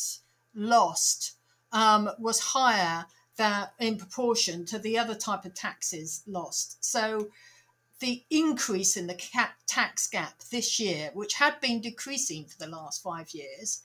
lost 0.56 1.34
um, 1.72 2.10
was 2.20 2.40
higher 2.40 3.06
than 3.38 3.68
in 3.80 3.98
proportion 3.98 4.66
to 4.66 4.80
the 4.80 4.98
other 4.98 5.16
type 5.16 5.46
of 5.46 5.54
taxes 5.56 6.24
lost. 6.28 6.84
So 6.84 7.30
the 8.00 8.24
increase 8.30 8.98
in 8.98 9.08
the 9.08 9.20
tax 9.66 10.08
gap 10.08 10.40
this 10.52 10.80
year, 10.80 11.10
which 11.13 11.36
had 11.36 11.60
been 11.62 11.82
decreasing 11.82 12.46
for 12.46 12.58
the 12.58 12.70
last 12.70 13.02
five 13.02 13.34
years, 13.34 13.84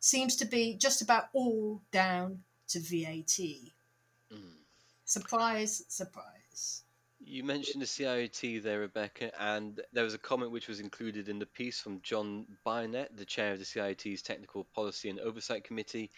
seems 0.00 0.36
to 0.36 0.44
be 0.44 0.74
just 0.74 1.02
about 1.02 1.28
all 1.32 1.82
down 1.92 2.42
to 2.68 2.80
VAT. 2.80 3.38
Mm. 4.32 4.56
Surprise, 5.04 5.84
surprise. 5.88 6.82
You 7.30 7.44
mentioned 7.44 7.82
the 7.82 7.86
CIOT 7.86 8.62
there, 8.62 8.80
Rebecca, 8.80 9.30
and 9.38 9.78
there 9.92 10.02
was 10.02 10.14
a 10.14 10.18
comment 10.18 10.50
which 10.50 10.66
was 10.66 10.80
included 10.80 11.28
in 11.28 11.38
the 11.38 11.44
piece 11.44 11.78
from 11.78 12.00
John 12.00 12.46
Barnett, 12.64 13.14
the 13.14 13.26
chair 13.26 13.52
of 13.52 13.58
the 13.58 13.66
CIOT's 13.66 14.22
Technical 14.22 14.64
Policy 14.64 15.10
and 15.10 15.20
Oversight 15.20 15.62
Committee. 15.62 16.10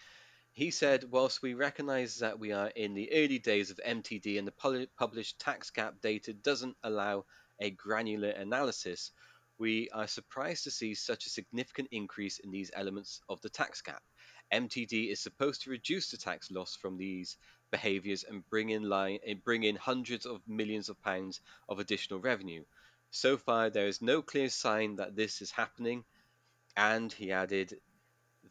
He 0.53 0.71
said, 0.71 1.11
whilst 1.11 1.41
we 1.41 1.53
recognise 1.53 2.19
that 2.19 2.39
we 2.39 2.53
are 2.53 2.69
in 2.69 2.93
the 2.93 3.11
early 3.11 3.39
days 3.39 3.71
of 3.71 3.81
MTD 3.85 4.39
and 4.39 4.47
the 4.47 4.87
published 4.97 5.37
tax 5.37 5.69
gap 5.69 5.99
data 6.01 6.31
doesn't 6.31 6.77
allow 6.81 7.25
a 7.59 7.71
granular 7.71 8.29
analysis, 8.29 9.11
we 9.57 9.89
are 9.89 10.07
surprised 10.07 10.63
to 10.63 10.71
see 10.71 10.95
such 10.95 11.25
a 11.25 11.29
significant 11.29 11.89
increase 11.91 12.39
in 12.39 12.51
these 12.51 12.71
elements 12.73 13.19
of 13.27 13.41
the 13.41 13.49
tax 13.49 13.81
gap. 13.81 14.01
MTD 14.53 15.11
is 15.11 15.19
supposed 15.19 15.63
to 15.63 15.71
reduce 15.71 16.09
the 16.09 16.17
tax 16.17 16.51
loss 16.51 16.73
from 16.73 16.97
these 16.97 17.35
behaviours 17.71 18.23
and 18.23 18.47
bring 18.49 18.69
in 18.69 18.83
line 18.83 19.19
eh, 19.25 19.33
bring 19.33 19.63
in 19.63 19.75
hundreds 19.75 20.25
of 20.25 20.47
millions 20.47 20.89
of 20.89 21.01
pounds 21.01 21.41
of 21.67 21.79
additional 21.79 22.19
revenue. 22.19 22.63
So 23.09 23.37
far, 23.37 23.69
there 23.69 23.87
is 23.87 24.01
no 24.01 24.21
clear 24.21 24.49
sign 24.49 24.97
that 24.97 25.15
this 25.15 25.41
is 25.41 25.51
happening, 25.51 26.05
and 26.77 27.11
he 27.11 27.31
added, 27.31 27.79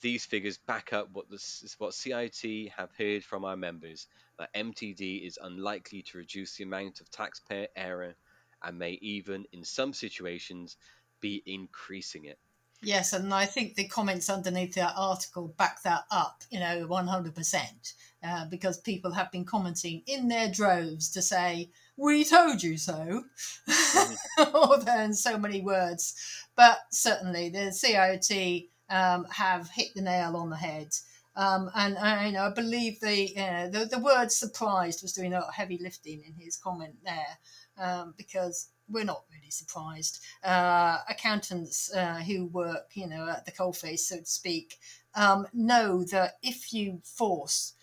these 0.01 0.25
figures 0.25 0.59
back 0.59 0.93
up 0.93 1.11
what 1.13 1.31
this 1.31 1.75
what 1.79 1.93
CIOT 1.93 2.71
have 2.71 2.91
heard 2.97 3.25
from 3.25 3.45
our 3.45 3.57
members 3.57 4.07
that 4.39 4.55
MTD 4.55 5.27
is 5.27 5.39
unlikely 5.43 6.03
to 6.03 6.19
reduce 6.19 6.57
the 6.57 6.65
amount 6.65 7.01
of 7.01 7.11
taxpayer 7.11 7.69
error 7.77 8.15
and 8.63 8.79
may 8.79 8.93
even, 9.01 9.47
in 9.53 9.65
some 9.65 9.93
situations, 9.93 10.77
be 11.21 11.43
increasing 11.47 12.25
it. 12.25 12.39
Yes, 12.83 13.13
and 13.13 13.33
I 13.35 13.45
think 13.45 13.75
the 13.75 13.87
comments 13.89 14.31
underneath 14.31 14.75
that 14.75 14.95
article 14.97 15.49
back 15.59 15.83
that 15.83 16.05
up, 16.11 16.43
you 16.51 16.59
know, 16.59 16.87
100%, 16.87 17.95
uh, 18.25 18.47
because 18.47 18.79
people 18.81 19.13
have 19.13 19.31
been 19.31 19.45
commenting 19.45 20.03
in 20.07 20.29
their 20.29 20.51
droves 20.51 21.11
to 21.11 21.21
say, 21.21 21.71
we 21.99 22.25
told 22.25 22.63
you 22.63 22.79
so, 22.79 23.25
more 24.55 24.79
than 24.79 25.13
so 25.13 25.37
many 25.37 25.61
words. 25.61 26.15
But 26.57 26.79
certainly 26.91 27.51
the 27.51 27.71
CIOT 27.71 28.69
um, 28.89 29.27
have 29.27 29.69
hit 29.69 29.89
the 29.95 30.01
nail 30.01 30.35
on 30.37 30.49
the 30.49 30.57
head. 30.57 30.89
Um, 31.37 31.71
and 31.75 31.99
I, 31.99 32.27
you 32.27 32.33
know, 32.33 32.47
I 32.47 32.51
believe 32.55 33.01
the, 33.01 33.33
uh, 33.37 33.69
the 33.69 33.85
the 33.87 33.99
word 33.99 34.33
surprised 34.33 35.03
was 35.03 35.13
doing 35.13 35.33
a 35.33 35.39
lot 35.39 35.49
of 35.49 35.55
heavy 35.55 35.79
lifting 35.81 36.23
in 36.27 36.35
his 36.35 36.57
comment 36.57 36.97
there 37.05 37.39
um, 37.81 38.15
because 38.17 38.69
we're 38.89 39.05
not 39.05 39.25
really 39.33 39.51
surprised. 39.51 40.21
Uh, 40.45 40.99
accountants 41.09 41.93
uh, 41.95 42.17
who 42.17 42.47
work, 42.47 42.91
you 42.95 43.07
know, 43.09 43.29
at 43.29 43.45
the 43.47 43.53
coalface, 43.53 44.01
so 44.01 44.19
to 44.19 44.27
speak, 44.27 44.79
um, 45.15 45.47
know 45.53 46.05
that 46.05 46.39
if 46.43 46.73
you 46.73 47.01
force 47.05 47.75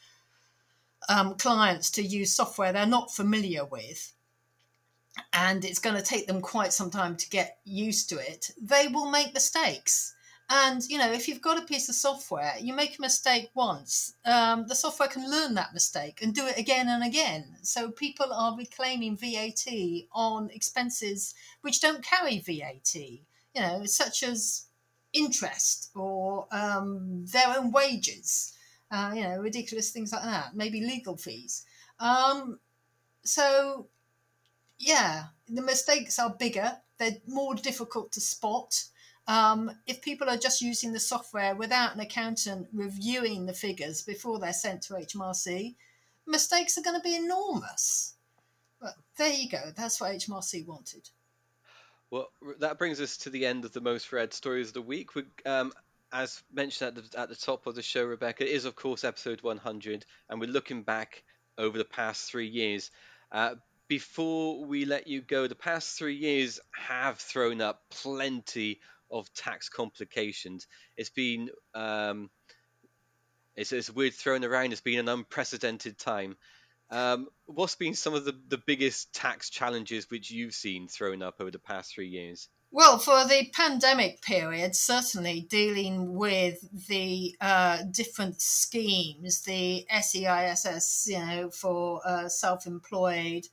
um, 1.10 1.36
clients 1.36 1.90
to 1.92 2.02
use 2.02 2.34
software 2.34 2.74
they're 2.74 2.86
not 2.86 3.14
familiar 3.14 3.66
with, 3.66 4.14
and 5.34 5.66
it's 5.66 5.80
going 5.80 5.96
to 5.96 6.02
take 6.02 6.28
them 6.28 6.42
quite 6.42 6.74
some 6.74 6.92
time 6.92 7.16
to 7.16 7.30
get 7.30 7.58
used 7.64 8.10
to 8.10 8.18
it, 8.18 8.52
they 8.62 8.88
will 8.88 9.10
make 9.10 9.34
mistakes. 9.34 10.14
And 10.50 10.82
you 10.88 10.98
know, 10.98 11.12
if 11.12 11.28
you've 11.28 11.42
got 11.42 11.62
a 11.62 11.66
piece 11.66 11.90
of 11.90 11.96
software, 11.96 12.54
you 12.60 12.74
make 12.74 12.98
a 12.98 13.02
mistake 13.02 13.50
once, 13.54 14.14
um, 14.26 14.66
the 14.68 14.76
software 14.76 15.10
can 15.10 15.30
learn 15.30 15.56
that 15.56 15.74
mistake 15.74 16.22
and 16.22 16.34
do 16.34 16.48
it 16.48 16.58
again 16.58 16.88
and 16.88 17.04
again. 17.04 17.58
So 17.64 17.92
people 17.92 18.32
are 18.32 18.58
reclaiming 18.58 19.18
VAT 19.18 19.66
on 20.14 20.50
expenses 20.52 21.34
which 21.62 21.82
don't 21.82 22.04
carry 22.04 22.40
VAT. 22.40 22.96
You 22.96 23.62
know, 23.62 23.86
such 23.86 24.24
as 24.24 24.68
interest 25.14 25.90
or 25.96 26.48
um, 26.52 27.26
their 27.26 27.58
own 27.58 27.72
wages. 27.72 28.54
Uh, 28.90 29.12
you 29.14 29.24
know, 29.24 29.38
ridiculous 29.40 29.92
things 29.92 30.14
like 30.14 30.24
that. 30.24 30.56
Maybe 30.56 30.80
legal 30.80 31.18
fees. 31.18 31.66
Um, 32.00 32.60
so, 33.24 33.88
yeah, 34.80 35.26
the 35.50 35.62
mistakes 35.62 36.20
are 36.20 36.30
bigger. 36.30 36.78
They're 36.98 37.18
more 37.28 37.56
difficult 37.56 38.14
to 38.14 38.22
spot 38.22 38.84
um, 39.28 39.72
if 39.86 40.02
people 40.02 40.30
are 40.30 40.38
just 40.38 40.62
using 40.62 40.94
the 40.94 41.00
software 41.00 41.56
without 41.56 41.94
an 41.94 42.00
accountant 42.00 42.68
reviewing 42.74 43.46
the 43.46 43.54
figures 43.54 44.02
before 44.02 44.40
they're 44.40 44.54
sent 44.54 44.82
to 44.84 44.94
HMRC, 44.94 45.76
mistakes 46.26 46.78
are 46.78 46.82
going 46.82 46.96
to 46.96 47.04
be 47.04 47.16
enormous. 47.16 48.16
But 48.80 48.94
there 49.18 49.34
you 49.34 49.50
go. 49.50 49.72
That's 49.76 50.00
what 50.00 50.12
HMRC 50.12 50.66
wanted. 50.66 51.10
Well, 52.10 52.30
that 52.60 52.78
brings 52.78 53.02
us 53.02 53.18
to 53.18 53.30
the 53.30 53.46
end 53.46 53.66
of 53.66 53.74
the 53.74 53.82
most 53.82 54.14
read 54.14 54.34
stories 54.34 54.70
of 54.70 54.76
the 54.76 54.82
week. 54.82 55.14
We, 55.14 55.24
um, 55.46 55.74
as 56.14 56.42
mentioned 56.54 56.98
at 56.98 57.12
the, 57.12 57.20
at 57.20 57.30
the 57.30 57.36
top 57.36 57.68
of 57.68 57.76
the 57.76 57.82
show, 57.82 58.06
Rebecca, 58.06 58.50
is 58.50 58.64
of 58.64 58.76
course 58.76 59.04
episode 59.04 59.42
100, 59.42 60.06
and 60.30 60.40
we're 60.40 60.50
looking 60.50 60.84
back 60.84 61.24
over 61.58 61.78
the 61.78 61.84
past 61.84 62.30
three 62.30 62.48
years. 62.48 62.92
Uh, 63.32 63.56
before 63.90 64.64
we 64.64 64.86
let 64.86 65.08
you 65.08 65.22
go, 65.22 65.48
the 65.48 65.56
past 65.56 65.98
three 65.98 66.16
years 66.16 66.60
have 66.72 67.18
thrown 67.18 67.62
up 67.62 67.84
plenty 67.90 68.80
of 69.12 69.32
tax 69.34 69.70
complications. 69.70 70.68
It's 70.96 71.10
been 71.10 71.50
um, 71.74 72.30
it's, 73.56 73.72
it's 73.72 73.90
weird 73.90 74.14
thrown 74.14 74.46
around. 74.46 74.72
It's 74.72 74.82
been 74.82 75.00
an 75.00 75.10
unprecedented 75.10 75.98
time. 75.98 76.38
Um, 76.90 77.28
what's 77.46 77.76
been 77.76 77.96
some 77.96 78.14
of 78.14 78.24
the, 78.24 78.40
the 78.48 78.62
biggest 78.66 79.14
tax 79.14 79.50
challenges 79.50 80.10
which 80.10 80.32
you've 80.32 80.54
seen 80.54 80.88
thrown 80.88 81.22
up 81.22 81.36
over 81.40 81.52
the 81.52 81.60
past 81.60 81.94
three 81.94 82.08
years? 82.08 82.48
Well, 82.72 83.00
for 83.00 83.26
the 83.26 83.50
pandemic 83.54 84.22
period, 84.22 84.76
certainly 84.76 85.42
dealing 85.50 86.14
with 86.14 86.60
the 86.88 87.36
uh, 87.42 87.80
different 87.92 88.42
schemes, 88.42 89.42
the 89.42 89.86
SEISS, 89.90 91.08
you 91.08 91.20
know, 91.20 91.50
for 91.50 92.02
uh, 92.06 92.28
self-employed, 92.28 93.46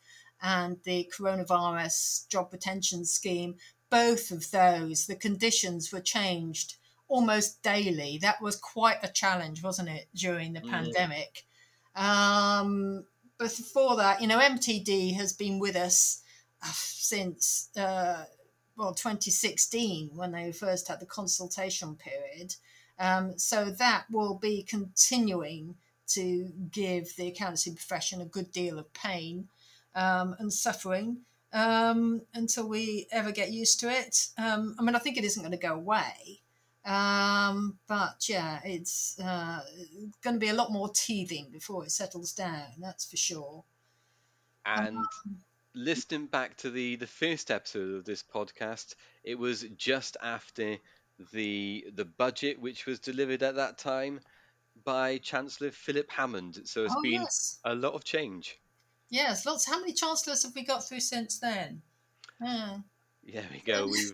and 0.43 0.77
the 0.85 1.11
coronavirus 1.17 2.29
job 2.29 2.49
retention 2.53 3.05
scheme, 3.05 3.55
both 3.95 4.33
of 4.33 4.51
those, 4.51 5.07
the 5.07 5.15
conditions 5.15 5.93
were 5.93 6.01
changed 6.01 6.75
almost 7.07 7.63
daily. 7.63 8.19
That 8.21 8.43
was 8.43 8.57
quite 8.57 8.99
a 9.05 9.13
challenge, 9.13 9.63
wasn't 9.63 9.89
it, 9.89 10.09
during 10.17 10.53
the 10.53 10.63
mm. 10.63 10.69
pandemic? 10.69 11.45
Um, 11.95 13.05
but 13.39 13.57
before 13.57 13.95
that, 13.99 14.21
you 14.21 14.27
know, 14.27 14.41
MTD 14.41 15.15
has 15.15 15.33
been 15.33 15.61
with 15.61 15.77
us 15.77 16.23
uh, 16.61 16.73
since 16.73 17.69
uh, 17.77 18.25
well 18.77 18.95
2016 18.95 20.11
when 20.17 20.33
they 20.33 20.51
first 20.51 20.89
had 20.89 20.99
the 20.99 21.07
consultation 21.07 21.95
period. 21.95 22.57
Um, 22.99 23.39
so 23.39 23.67
that 23.67 24.07
will 24.11 24.35
be 24.35 24.65
continuing 24.65 25.77
to 26.09 26.51
give 26.73 27.15
the 27.15 27.29
accountancy 27.29 27.71
profession 27.71 28.21
a 28.21 28.27
good 28.27 28.51
deal 28.51 28.77
of 28.77 28.93
pain 28.93 29.47
um, 29.95 30.35
and 30.41 30.53
suffering 30.53 31.19
um, 31.55 32.21
until 32.35 32.69
we 32.69 33.07
ever 33.13 33.33
get 33.33 33.53
used 33.53 33.81
to 33.81 33.91
it. 33.91 34.27
Um, 34.37 34.75
I 34.79 34.83
mean, 34.83 34.95
I 34.95 34.99
think 34.99 35.17
it 35.17 35.25
isn't 35.25 35.43
going 35.43 35.59
to 35.59 35.67
go 35.67 35.75
away. 35.75 36.41
Um, 36.85 37.79
but 37.87 38.29
yeah, 38.29 38.61
it's 38.65 39.19
uh, 39.19 39.63
going 40.23 40.35
to 40.35 40.41
be 40.41 40.49
a 40.49 40.55
lot 40.55 40.71
more 40.71 40.91
teething 40.91 41.49
before 41.51 41.85
it 41.85 41.93
settles 41.93 42.33
down. 42.33 42.67
That's 42.79 43.09
for 43.09 43.17
sure. 43.17 43.65
And 44.67 44.99
listening 45.75 46.27
back 46.27 46.57
to 46.59 46.71
the 46.71 46.97
the 46.97 47.07
first 47.07 47.51
episode 47.51 47.95
of 47.95 48.05
this 48.05 48.23
podcast, 48.23 48.97
it 49.23 49.39
was 49.39 49.63
just 49.77 50.17
after 50.23 50.77
the 51.33 51.87
the 51.95 52.05
budget 52.05 52.61
which 52.61 52.85
was 52.85 52.99
delivered 52.99 53.43
at 53.43 53.55
that 53.55 53.79
time 53.79 54.21
by 54.85 55.19
Chancellor 55.19 55.71
Philip 55.71 56.11
Hammond. 56.11 56.61
So 56.65 56.85
it's 56.85 56.95
oh, 56.97 57.03
been 57.03 57.23
yes. 57.23 57.61
a 57.65 57.75
lot 57.75 57.95
of 57.95 58.05
change. 58.05 58.59
Yes, 59.15 59.47
lots. 59.47 59.65
How 59.65 59.79
many 59.79 59.93
chancellors 59.93 60.43
have 60.43 60.57
we 60.57 60.65
got 60.65 60.89
through 60.89 60.99
since 60.99 61.39
then? 61.39 61.83
Yeah. 62.41 62.79
There 63.23 63.45
we 63.53 63.61
go. 63.61 63.87
We've 63.87 64.13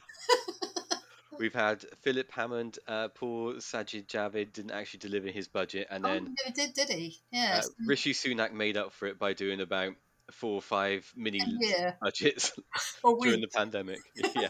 We've 1.39 1.55
had 1.55 1.87
Philip 2.03 2.31
Hammond, 2.31 2.79
uh, 2.87 3.09
poor 3.09 3.55
Sajid 3.55 4.09
Javid 4.09 4.53
didn't 4.53 4.73
actually 4.73 4.99
deliver 4.99 5.29
his 5.29 5.49
budget, 5.49 5.87
and 5.91 6.05
then 6.05 6.27
oh, 6.29 6.43
he 6.45 6.53
did, 6.53 6.75
did 6.75 6.91
he? 6.91 7.19
uh, 7.35 7.63
Rishi 7.87 8.13
Sunak 8.13 8.53
made 8.53 8.77
up 8.77 8.93
for 8.93 9.07
it 9.07 9.19
by 9.19 9.33
doing 9.33 9.63
about 9.63 9.95
four 10.33 10.57
or 10.57 10.61
five 10.61 11.11
mini 11.17 11.41
budgets 12.03 12.53
during 13.23 13.41
the 13.41 13.49
pandemic. 13.49 14.01
yeah. 14.37 14.49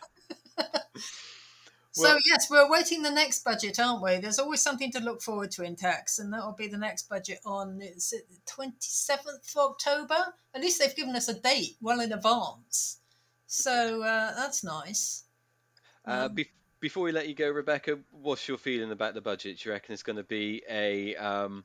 So 1.93 2.03
Well- 2.05 2.19
yes, 2.27 2.49
we're 2.49 2.67
awaiting 2.67 3.03
the 3.03 3.11
next 3.11 3.43
budget, 3.43 3.81
aren't 3.81 4.03
we? 4.03 4.19
There's 4.19 4.39
always 4.39 4.63
something 4.63 4.93
to 4.93 5.01
look 5.01 5.23
forward 5.23 5.51
to 5.53 5.65
in 5.65 5.75
tax, 5.75 6.19
and 6.21 6.33
that 6.33 6.45
will 6.45 6.53
be 6.53 6.69
the 6.69 6.79
next 6.79 7.09
budget 7.09 7.41
on 7.45 7.83
is 7.83 8.13
it 8.13 8.29
the 8.31 8.39
27th 8.47 9.57
of 9.57 9.71
October. 9.73 10.35
At 10.55 10.61
least 10.61 10.79
they've 10.79 10.95
given 10.95 11.17
us 11.17 11.29
a 11.29 11.35
date 11.35 11.77
well 11.81 12.01
in 12.01 12.13
advance, 12.13 13.01
so 13.47 14.03
uh, 14.03 14.35
that's 14.37 14.63
nice. 14.63 15.25
Uh, 16.07 16.27
Um, 16.29 16.35
be- 16.35 16.53
before 16.79 17.03
we 17.03 17.13
let 17.13 17.29
you 17.29 17.35
go, 17.35 17.51
Rebecca, 17.51 17.99
what's 18.11 18.47
your 18.47 18.57
feeling 18.57 18.93
about 18.93 19.15
the 19.15 19.21
budget? 19.21 19.59
Do 19.59 19.69
you 19.69 19.73
reckon 19.73 19.93
it's 19.93 20.03
going 20.05 20.17
to 20.17 20.23
be 20.23 20.63
a 20.71 21.17
um, 21.17 21.65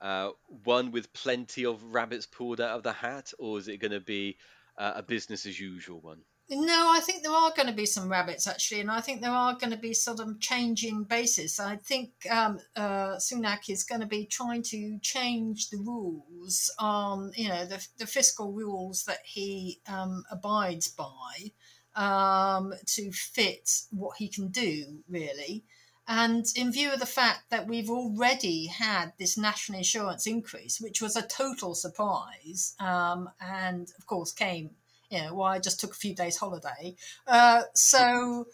uh, 0.00 0.30
one 0.64 0.92
with 0.92 1.12
plenty 1.12 1.66
of 1.66 1.82
rabbits 1.82 2.24
pulled 2.26 2.60
out 2.60 2.76
of 2.76 2.82
the 2.84 2.92
hat, 2.92 3.32
or 3.38 3.58
is 3.58 3.66
it 3.66 3.78
going 3.78 3.92
to 3.92 4.00
be 4.00 4.38
uh, 4.78 4.92
a 4.96 5.02
business 5.02 5.44
as 5.44 5.58
usual 5.58 6.00
one? 6.00 6.22
No, 6.48 6.92
I 6.92 7.00
think 7.00 7.22
there 7.22 7.32
are 7.32 7.52
going 7.56 7.66
to 7.66 7.74
be 7.74 7.86
some 7.86 8.08
rabbits 8.08 8.46
actually, 8.46 8.80
and 8.80 8.90
I 8.90 9.00
think 9.00 9.20
there 9.20 9.32
are 9.32 9.54
going 9.54 9.72
to 9.72 9.76
be 9.76 9.92
sort 9.92 10.20
of 10.20 10.38
changing 10.38 11.02
basis. 11.02 11.58
I 11.58 11.74
think 11.74 12.10
um, 12.30 12.60
uh, 12.76 13.16
Sunak 13.16 13.68
is 13.68 13.82
going 13.82 14.00
to 14.00 14.06
be 14.06 14.26
trying 14.26 14.62
to 14.64 15.00
change 15.00 15.70
the 15.70 15.78
rules 15.78 16.72
on, 16.78 17.32
you 17.34 17.48
know, 17.48 17.64
the, 17.64 17.84
the 17.98 18.06
fiscal 18.06 18.52
rules 18.52 19.04
that 19.06 19.18
he 19.24 19.80
um, 19.88 20.22
abides 20.30 20.86
by 20.86 21.50
um, 21.96 22.72
to 22.86 23.10
fit 23.10 23.68
what 23.90 24.16
he 24.18 24.28
can 24.28 24.48
do, 24.48 25.02
really. 25.08 25.64
And 26.06 26.46
in 26.54 26.70
view 26.70 26.92
of 26.92 27.00
the 27.00 27.06
fact 27.06 27.50
that 27.50 27.66
we've 27.66 27.90
already 27.90 28.66
had 28.66 29.14
this 29.18 29.36
national 29.36 29.78
insurance 29.78 30.28
increase, 30.28 30.80
which 30.80 31.02
was 31.02 31.16
a 31.16 31.26
total 31.26 31.74
surprise, 31.74 32.76
um, 32.78 33.30
and 33.40 33.88
of 33.98 34.06
course 34.06 34.30
came 34.30 34.70
know, 35.10 35.34
well, 35.34 35.48
I 35.48 35.58
just 35.58 35.80
took 35.80 35.92
a 35.92 35.96
few 35.96 36.14
days 36.14 36.36
holiday. 36.36 36.94
Uh, 37.26 37.62
so 37.74 38.46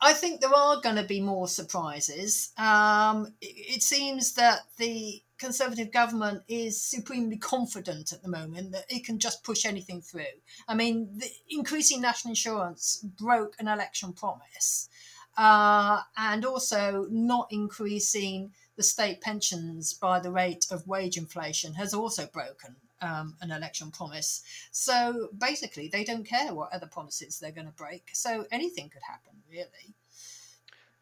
I 0.00 0.12
think 0.12 0.40
there 0.40 0.54
are 0.54 0.80
going 0.80 0.96
to 0.96 1.04
be 1.04 1.20
more 1.20 1.48
surprises. 1.48 2.52
Um, 2.58 3.34
it, 3.40 3.76
it 3.76 3.82
seems 3.82 4.34
that 4.34 4.60
the 4.78 5.22
Conservative 5.36 5.92
government 5.92 6.42
is 6.46 6.80
supremely 6.80 7.36
confident 7.36 8.12
at 8.12 8.22
the 8.22 8.28
moment 8.28 8.70
that 8.70 8.84
it 8.88 9.04
can 9.04 9.18
just 9.18 9.42
push 9.42 9.66
anything 9.66 10.00
through. 10.00 10.24
I 10.68 10.74
mean, 10.74 11.20
increasing 11.50 12.00
national 12.00 12.30
insurance 12.30 13.04
broke 13.18 13.56
an 13.58 13.66
election 13.66 14.12
promise. 14.12 14.88
Uh, 15.36 16.02
and 16.16 16.44
also 16.44 17.08
not 17.10 17.48
increasing 17.50 18.52
the 18.76 18.82
state 18.84 19.20
pensions 19.20 19.92
by 19.92 20.20
the 20.20 20.30
rate 20.30 20.66
of 20.70 20.86
wage 20.86 21.16
inflation 21.16 21.74
has 21.74 21.92
also 21.92 22.26
broken 22.26 22.76
um, 23.00 23.36
an 23.40 23.50
election 23.50 23.90
promise. 23.90 24.42
So 24.72 25.28
basically, 25.36 25.88
they 25.88 26.04
don't 26.04 26.26
care 26.26 26.54
what 26.54 26.72
other 26.72 26.86
promises 26.86 27.38
they're 27.38 27.52
going 27.52 27.66
to 27.66 27.72
break. 27.72 28.10
So 28.12 28.46
anything 28.50 28.90
could 28.90 29.02
happen, 29.02 29.32
really. 29.50 29.94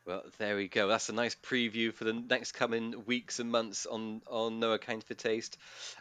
Well, 0.04 0.24
there 0.38 0.56
we 0.56 0.66
go. 0.66 0.88
That's 0.88 1.10
a 1.10 1.12
nice 1.12 1.36
preview 1.36 1.94
for 1.94 2.02
the 2.02 2.12
next 2.12 2.52
coming 2.52 3.04
weeks 3.06 3.38
and 3.38 3.52
months 3.52 3.86
on 3.86 4.20
on 4.26 4.58
No 4.58 4.72
Account 4.72 5.04
for 5.04 5.14
Taste. 5.14 5.58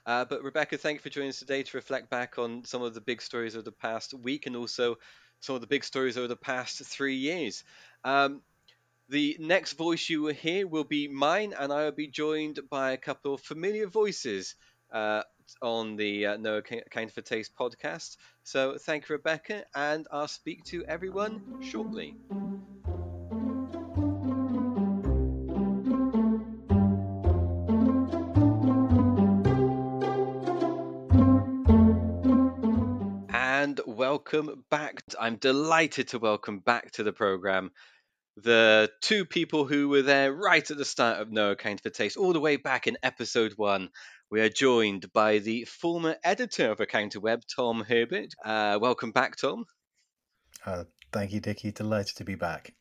Uh, 0.07 0.25
but 0.25 0.41
Rebecca, 0.41 0.79
thank 0.79 0.95
you 0.95 1.01
for 1.01 1.10
joining 1.10 1.29
us 1.29 1.38
today 1.38 1.62
to 1.62 1.77
reflect 1.77 2.10
back 2.10 2.39
on 2.39 2.65
some 2.65 2.81
of 2.81 2.95
the 2.95 3.01
big 3.01 3.21
stories 3.21 3.53
of 3.53 3.63
the 3.63 3.71
past 3.71 4.15
week 4.15 4.48
and 4.48 4.55
also 4.55 4.98
some 5.39 5.53
of 5.53 5.62
the 5.62 5.67
big 5.67 5.83
stories 5.83 6.17
over 6.17 6.27
the 6.27 6.36
past 6.36 6.83
three 6.83 7.15
years. 7.15 7.63
Um, 8.03 8.41
the 9.07 9.38
next 9.39 9.74
voice 9.74 10.10
you 10.10 10.24
will 10.24 10.33
hear 10.33 10.65
will 10.65 10.83
be 10.83 11.07
mine, 11.07 11.53
and 11.60 11.71
I 11.71 11.83
will 11.83 11.91
be 11.91 12.07
joined 12.07 12.60
by 12.71 12.91
a 12.91 12.98
couple 12.98 13.36
of 13.36 13.41
familiar 13.41 13.86
voices 13.86 14.55
uh, 14.91 15.24
on 15.62 15.95
the 15.95 16.25
uh, 16.27 16.38
No 16.38 16.57
Account 16.57 17.12
for 17.12 17.21
Taste 17.21 17.51
podcast. 17.57 18.17
So 18.43 18.77
thank 18.77 19.10
you, 19.10 19.13
Rebecca, 19.13 19.65
and 19.75 20.07
I'll 20.12 20.27
speak 20.27 20.63
to 20.65 20.83
everyone 20.86 21.62
shortly. 21.62 22.15
And 33.33 33.79
welcome 33.85 34.66
back. 34.70 35.01
I'm 35.20 35.35
delighted 35.35 36.09
to 36.09 36.20
welcome 36.20 36.59
back 36.59 36.92
to 36.94 37.03
the 37.03 37.13
program 37.13 37.72
the 38.37 38.89
two 39.01 39.25
people 39.25 39.66
who 39.66 39.89
were 39.89 40.01
there 40.01 40.33
right 40.33 40.70
at 40.70 40.77
the 40.77 40.85
start 40.85 41.20
of 41.20 41.31
No 41.31 41.51
Account 41.51 41.81
for 41.81 41.89
Taste, 41.89 42.18
all 42.18 42.33
the 42.33 42.39
way 42.39 42.55
back 42.55 42.87
in 42.87 42.98
episode 43.03 43.53
one. 43.55 43.89
We 44.31 44.39
are 44.39 44.48
joined 44.48 45.11
by 45.11 45.39
the 45.39 45.65
former 45.65 46.15
editor 46.24 46.72
of 46.72 46.79
Accounting 46.79 47.22
Web, 47.22 47.41
Tom 47.53 47.83
Herbert. 47.83 48.33
Uh, 48.46 48.79
welcome 48.81 49.11
back, 49.11 49.35
Tom. 49.35 49.65
Uh, 50.65 50.85
thank 51.11 51.33
you, 51.33 51.41
Dickie. 51.41 51.74
Delighted 51.74 52.15
to 52.15 52.24
be 52.24 52.35
back. 52.35 52.74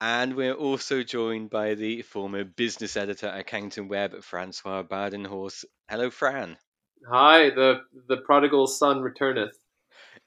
And 0.00 0.36
we're 0.36 0.54
also 0.54 1.02
joined 1.02 1.50
by 1.50 1.74
the 1.74 2.02
former 2.02 2.44
business 2.44 2.96
editor 2.96 3.26
at 3.26 3.40
Accounting 3.40 3.88
Web, 3.88 4.22
Francois 4.22 4.84
Badenhorst. 4.84 5.64
Hello, 5.90 6.08
Fran. 6.08 6.56
Hi, 7.10 7.50
the 7.50 7.80
the 8.06 8.18
prodigal 8.18 8.68
son 8.68 9.00
returneth. 9.00 9.58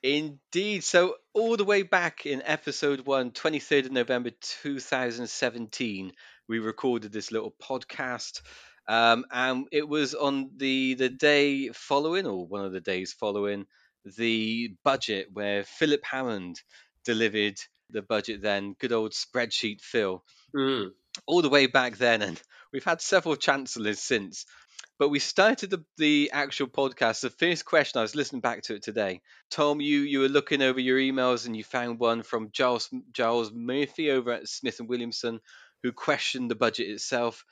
Indeed. 0.04 0.84
So, 0.84 1.16
all 1.34 1.56
the 1.56 1.64
way 1.64 1.84
back 1.84 2.26
in 2.26 2.42
episode 2.44 3.06
one, 3.06 3.32
23rd 3.32 3.86
of 3.86 3.92
November 3.94 4.32
2017, 4.42 6.12
we 6.50 6.60
recorded 6.60 7.14
this 7.14 7.32
little 7.32 7.56
podcast. 7.62 8.42
Um, 8.90 9.26
and 9.32 9.68
it 9.72 9.88
was 9.88 10.16
on 10.16 10.50
the, 10.58 10.96
the 10.96 11.10
day 11.10 11.70
following, 11.70 12.26
or 12.26 12.48
one 12.48 12.66
of 12.66 12.72
the 12.72 12.82
days 12.82 13.14
following, 13.14 13.68
the 14.18 14.74
budget 14.84 15.28
where 15.32 15.64
Philip 15.64 16.04
Hammond 16.04 16.60
delivered 17.06 17.60
the 17.92 18.02
budget 18.02 18.42
then. 18.42 18.76
Good 18.80 18.92
old 18.92 19.12
spreadsheet 19.12 19.82
Phil. 19.82 20.24
Mm. 20.56 20.90
All 21.28 21.44
the 21.44 21.50
way 21.50 21.68
back 21.68 21.98
then. 21.98 22.24
And 22.24 22.42
we've 22.74 22.84
had 22.84 23.00
several 23.00 23.36
chancellors 23.36 24.00
since. 24.00 24.48
But 24.98 25.10
we 25.10 25.20
started 25.20 25.70
the, 25.70 25.86
the 25.98 26.32
actual 26.34 26.68
podcast. 26.68 27.22
The 27.22 27.30
first 27.30 27.66
question, 27.66 28.00
I 28.00 28.02
was 28.02 28.16
listening 28.16 28.42
back 28.42 28.64
to 28.64 28.76
it 28.76 28.82
today. 28.82 29.22
Tom, 29.52 29.80
you, 29.80 30.00
you 30.00 30.22
were 30.22 30.30
looking 30.30 30.64
over 30.64 30.80
your 30.80 30.98
emails 30.98 31.46
and 31.46 31.56
you 31.56 31.64
found 31.64 32.00
one 32.00 32.24
from 32.24 32.50
Giles, 32.52 32.90
Giles 33.14 33.52
Murphy 33.54 34.10
over 34.10 34.32
at 34.32 34.50
Smith 34.50 34.80
and 34.80 34.90
Williamson 34.90 35.42
who 35.84 35.92
questioned 35.92 36.52
the 36.52 36.56
budget 36.56 36.90
itself. 36.90 37.46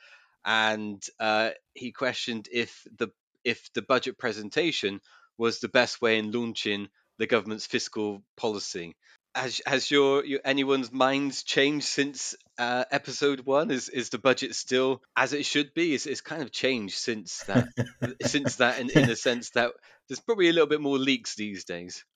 And 0.48 1.04
uh, 1.20 1.50
he 1.74 1.92
questioned 1.92 2.48
if 2.50 2.86
the 2.96 3.08
if 3.44 3.70
the 3.74 3.82
budget 3.82 4.16
presentation 4.16 5.02
was 5.36 5.60
the 5.60 5.68
best 5.68 6.00
way 6.00 6.18
in 6.18 6.32
launching 6.32 6.88
the 7.18 7.26
government's 7.26 7.66
fiscal 7.66 8.22
policy. 8.34 8.96
Has, 9.34 9.60
has 9.66 9.90
your, 9.90 10.24
your 10.24 10.40
anyone's 10.44 10.90
minds 10.90 11.42
changed 11.42 11.84
since 11.84 12.34
uh, 12.58 12.84
episode 12.90 13.40
one? 13.40 13.70
Is 13.70 13.90
is 13.90 14.08
the 14.08 14.18
budget 14.18 14.54
still 14.54 15.02
as 15.14 15.34
it 15.34 15.44
should 15.44 15.74
be? 15.74 15.94
It's, 15.94 16.06
it's 16.06 16.22
kind 16.22 16.40
of 16.40 16.50
changed 16.50 16.96
since 16.96 17.44
that 17.44 17.68
since 18.22 18.56
that 18.56 18.80
in, 18.80 18.88
in 18.88 19.06
the 19.06 19.16
sense 19.16 19.50
that 19.50 19.72
there's 20.08 20.20
probably 20.20 20.48
a 20.48 20.52
little 20.54 20.66
bit 20.66 20.80
more 20.80 20.98
leaks 20.98 21.34
these 21.34 21.64
days. 21.64 22.06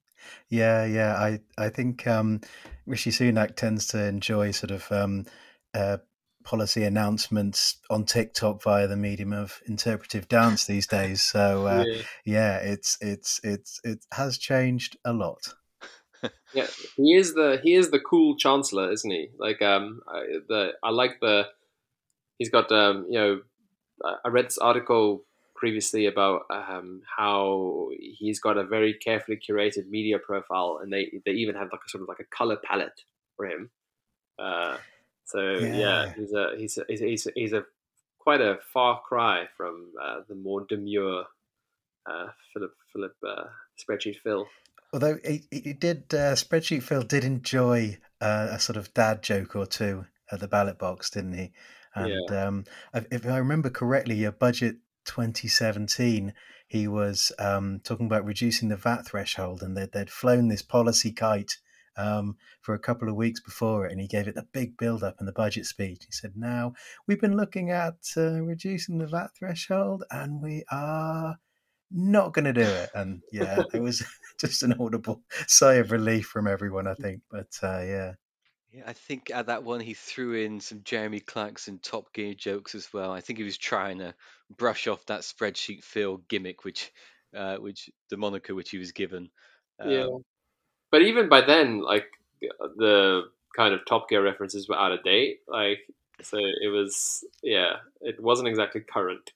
Yeah, 0.48 0.86
yeah. 0.86 1.14
I 1.14 1.40
I 1.58 1.68
think 1.68 2.06
um, 2.06 2.40
Rishi 2.86 3.10
Sunak 3.10 3.56
tends 3.56 3.88
to 3.88 4.02
enjoy 4.02 4.52
sort 4.52 4.70
of 4.70 4.90
um, 4.90 5.26
uh, 5.74 5.98
policy 6.44 6.84
announcements 6.84 7.78
on 7.90 8.04
TikTok 8.04 8.62
via 8.62 8.86
the 8.86 8.96
medium 8.96 9.32
of 9.32 9.60
interpretive 9.66 10.28
dance 10.28 10.66
these 10.66 10.86
days. 10.86 11.22
So 11.22 11.66
uh, 11.66 11.84
yeah. 11.86 12.02
yeah, 12.24 12.56
it's 12.58 12.98
it's 13.00 13.40
it's 13.42 13.80
it 13.84 14.04
has 14.12 14.38
changed 14.38 14.96
a 15.04 15.12
lot. 15.12 15.54
yeah, 16.54 16.66
he 16.96 17.14
is 17.14 17.34
the 17.34 17.60
he 17.62 17.74
is 17.74 17.90
the 17.90 18.00
cool 18.00 18.36
chancellor, 18.36 18.92
isn't 18.92 19.10
he? 19.10 19.28
Like, 19.38 19.60
um, 19.62 20.00
I, 20.08 20.20
the 20.48 20.72
I 20.82 20.90
like 20.90 21.20
the 21.20 21.48
he's 22.38 22.50
got 22.50 22.70
um, 22.72 23.06
you 23.08 23.18
know, 23.18 23.40
I- 24.04 24.18
I 24.24 24.28
read 24.28 24.46
this 24.46 24.58
article 24.58 25.24
previously 25.54 26.06
about 26.06 26.42
um, 26.50 27.02
how 27.16 27.90
he's 27.98 28.40
got 28.40 28.58
a 28.58 28.64
very 28.64 28.94
carefully 28.94 29.38
curated 29.38 29.88
media 29.88 30.18
profile, 30.18 30.80
and 30.82 30.92
they 30.92 31.12
they 31.24 31.32
even 31.32 31.54
have 31.54 31.68
like 31.72 31.82
a 31.86 31.88
sort 31.88 32.02
of 32.02 32.08
like 32.08 32.20
a 32.20 32.36
color 32.36 32.56
palette 32.56 33.02
for 33.36 33.46
him. 33.46 33.70
Uh, 34.38 34.76
so 35.32 35.40
yeah, 35.58 35.68
Yeah. 35.80 36.14
he's 36.16 36.32
a 36.32 36.46
he's 36.56 36.78
a, 36.78 36.84
he's 36.88 37.26
a, 37.26 37.30
he's 37.34 37.52
a, 37.52 37.64
quite 38.18 38.40
a 38.40 38.58
far 38.72 39.00
cry 39.00 39.46
from 39.56 39.92
uh, 40.00 40.20
the 40.28 40.34
more 40.34 40.64
demure 40.68 41.24
uh, 42.06 42.28
Philip 42.52 42.74
Philip 42.92 43.16
uh, 43.26 43.44
spreadsheet 43.78 44.16
Phil. 44.22 44.46
Although 44.92 45.18
he, 45.24 45.42
he 45.50 45.72
did, 45.72 46.04
uh, 46.12 46.34
spreadsheet 46.34 46.82
Phil 46.82 47.02
did 47.02 47.24
enjoy 47.24 47.98
uh, 48.20 48.48
a 48.50 48.60
sort 48.60 48.76
of 48.76 48.92
dad 48.92 49.22
joke 49.22 49.56
or 49.56 49.66
two 49.66 50.04
at 50.30 50.40
the 50.40 50.48
ballot 50.48 50.78
box, 50.78 51.10
didn't 51.10 51.32
he? 51.34 51.52
And 51.94 52.30
um, 52.30 52.64
if- 52.94 53.06
if 53.10 53.26
I 53.26 53.38
remember 53.38 53.70
correctly, 53.70 54.16
your 54.16 54.32
budget 54.32 54.76
2017, 55.04 56.32
he 56.68 56.88
was 56.88 57.32
um, 57.38 57.80
talking 57.84 58.06
about 58.06 58.24
reducing 58.24 58.68
the 58.68 58.76
VAT 58.76 59.06
threshold, 59.06 59.62
and 59.62 59.76
they'd, 59.76 59.92
they'd 59.92 60.10
flown 60.10 60.48
this 60.48 60.62
policy 60.62 61.12
kite 61.12 61.58
um, 61.96 62.36
for 62.60 62.74
a 62.74 62.78
couple 62.78 63.08
of 63.08 63.16
weeks 63.16 63.40
before 63.40 63.86
it, 63.86 63.92
and 63.92 64.00
he 64.00 64.06
gave 64.06 64.28
it 64.28 64.34
the 64.34 64.46
big 64.52 64.76
build 64.76 65.02
up 65.02 65.16
in 65.20 65.26
the 65.26 65.32
budget 65.32 65.66
speech. 65.66 66.04
He 66.04 66.12
said, 66.12 66.32
"Now 66.36 66.74
we've 67.06 67.20
been 67.20 67.36
looking 67.36 67.70
at 67.70 67.96
uh, 68.16 68.42
reducing 68.42 68.98
the 68.98 69.06
VAT 69.06 69.30
threshold, 69.38 70.04
and 70.10 70.42
we 70.42 70.64
are." 70.70 71.38
Not 71.94 72.32
going 72.32 72.46
to 72.46 72.54
do 72.54 72.62
it, 72.62 72.88
and 72.94 73.20
yeah, 73.32 73.64
it 73.74 73.82
was 73.82 74.02
just 74.40 74.62
an 74.62 74.74
audible 74.80 75.22
sigh 75.46 75.74
of 75.74 75.92
relief 75.92 76.26
from 76.26 76.46
everyone, 76.46 76.86
I 76.86 76.94
think. 76.94 77.20
But 77.30 77.48
uh, 77.62 77.82
yeah, 77.82 78.12
Yeah, 78.72 78.84
I 78.86 78.94
think 78.94 79.30
at 79.30 79.46
that 79.46 79.62
one 79.62 79.80
he 79.80 79.92
threw 79.92 80.34
in 80.34 80.60
some 80.60 80.80
Jeremy 80.84 81.20
Clarkson 81.20 81.78
Top 81.80 82.12
Gear 82.14 82.32
jokes 82.32 82.74
as 82.74 82.90
well. 82.92 83.12
I 83.12 83.20
think 83.20 83.38
he 83.38 83.44
was 83.44 83.58
trying 83.58 83.98
to 83.98 84.14
brush 84.56 84.86
off 84.86 85.04
that 85.06 85.20
spreadsheet 85.20 85.84
Phil 85.84 86.16
gimmick, 86.28 86.64
which, 86.64 86.90
uh, 87.36 87.56
which 87.56 87.90
the 88.08 88.16
moniker 88.16 88.54
which 88.54 88.70
he 88.70 88.78
was 88.78 88.92
given. 88.92 89.28
Yeah. 89.84 90.06
But 90.92 91.02
even 91.02 91.28
by 91.28 91.40
then, 91.40 91.80
like 91.82 92.06
the 92.40 93.22
kind 93.56 93.74
of 93.74 93.80
Top 93.86 94.08
Gear 94.08 94.22
references 94.22 94.68
were 94.68 94.78
out 94.78 94.92
of 94.92 95.02
date. 95.02 95.40
Like, 95.48 95.80
so 96.20 96.38
it 96.38 96.68
was, 96.68 97.24
yeah, 97.42 97.76
it 98.00 98.22
wasn't 98.22 98.48
exactly 98.48 98.82
current. 98.82 99.32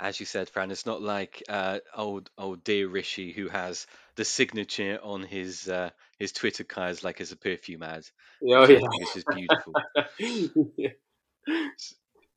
as 0.00 0.18
you 0.18 0.26
said, 0.26 0.48
Fran, 0.48 0.70
it's 0.70 0.86
not 0.86 1.02
like 1.02 1.42
uh, 1.48 1.78
old 1.94 2.30
old 2.38 2.64
dear 2.64 2.88
Rishi 2.88 3.32
who 3.32 3.48
has 3.48 3.86
the 4.16 4.24
signature 4.24 4.98
on 5.02 5.22
his 5.22 5.68
uh, 5.68 5.90
his 6.18 6.32
Twitter 6.32 6.64
cards 6.64 7.04
like 7.04 7.20
it's 7.20 7.32
a 7.32 7.36
perfume 7.36 7.82
ad. 7.82 8.04
Oh 8.42 8.66
yeah. 8.66 8.78
think 8.78 9.16
is 9.16 9.24
beautiful. 9.34 9.74
yeah. 10.76 10.90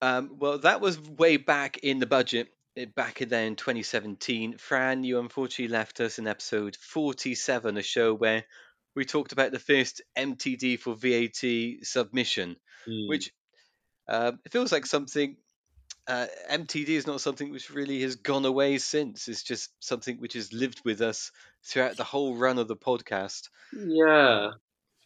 Um, 0.01 0.37
well, 0.39 0.57
that 0.59 0.81
was 0.81 0.99
way 0.99 1.37
back 1.37 1.77
in 1.77 1.99
the 1.99 2.07
budget, 2.07 2.47
back 2.95 3.21
in 3.21 3.29
then 3.29 3.47
in 3.47 3.55
2017. 3.55 4.57
Fran, 4.57 5.03
you 5.03 5.19
unfortunately 5.19 5.71
left 5.71 5.99
us 5.99 6.19
in 6.19 6.27
episode 6.27 6.75
47, 6.75 7.77
a 7.77 7.81
show 7.81 8.13
where 8.13 8.45
we 8.95 9.05
talked 9.05 9.31
about 9.31 9.51
the 9.51 9.59
first 9.59 10.01
MTD 10.17 10.79
for 10.79 10.95
VAT 10.95 11.85
submission, 11.85 12.57
Mm. 12.87 13.09
which 13.09 13.31
uh, 14.07 14.31
it 14.45 14.51
feels 14.51 14.71
like 14.71 14.85
something. 14.85 15.37
Uh, 16.07 16.25
MTD 16.49 16.89
is 16.89 17.05
not 17.05 17.21
something 17.21 17.51
which 17.51 17.69
really 17.69 18.01
has 18.01 18.15
gone 18.15 18.43
away 18.43 18.79
since. 18.79 19.27
It's 19.27 19.43
just 19.43 19.69
something 19.79 20.17
which 20.17 20.33
has 20.33 20.51
lived 20.51 20.81
with 20.83 21.01
us 21.01 21.31
throughout 21.63 21.95
the 21.95 22.03
whole 22.03 22.35
run 22.35 22.57
of 22.57 22.67
the 22.67 22.75
podcast. 22.75 23.49
Yeah, 23.71 24.51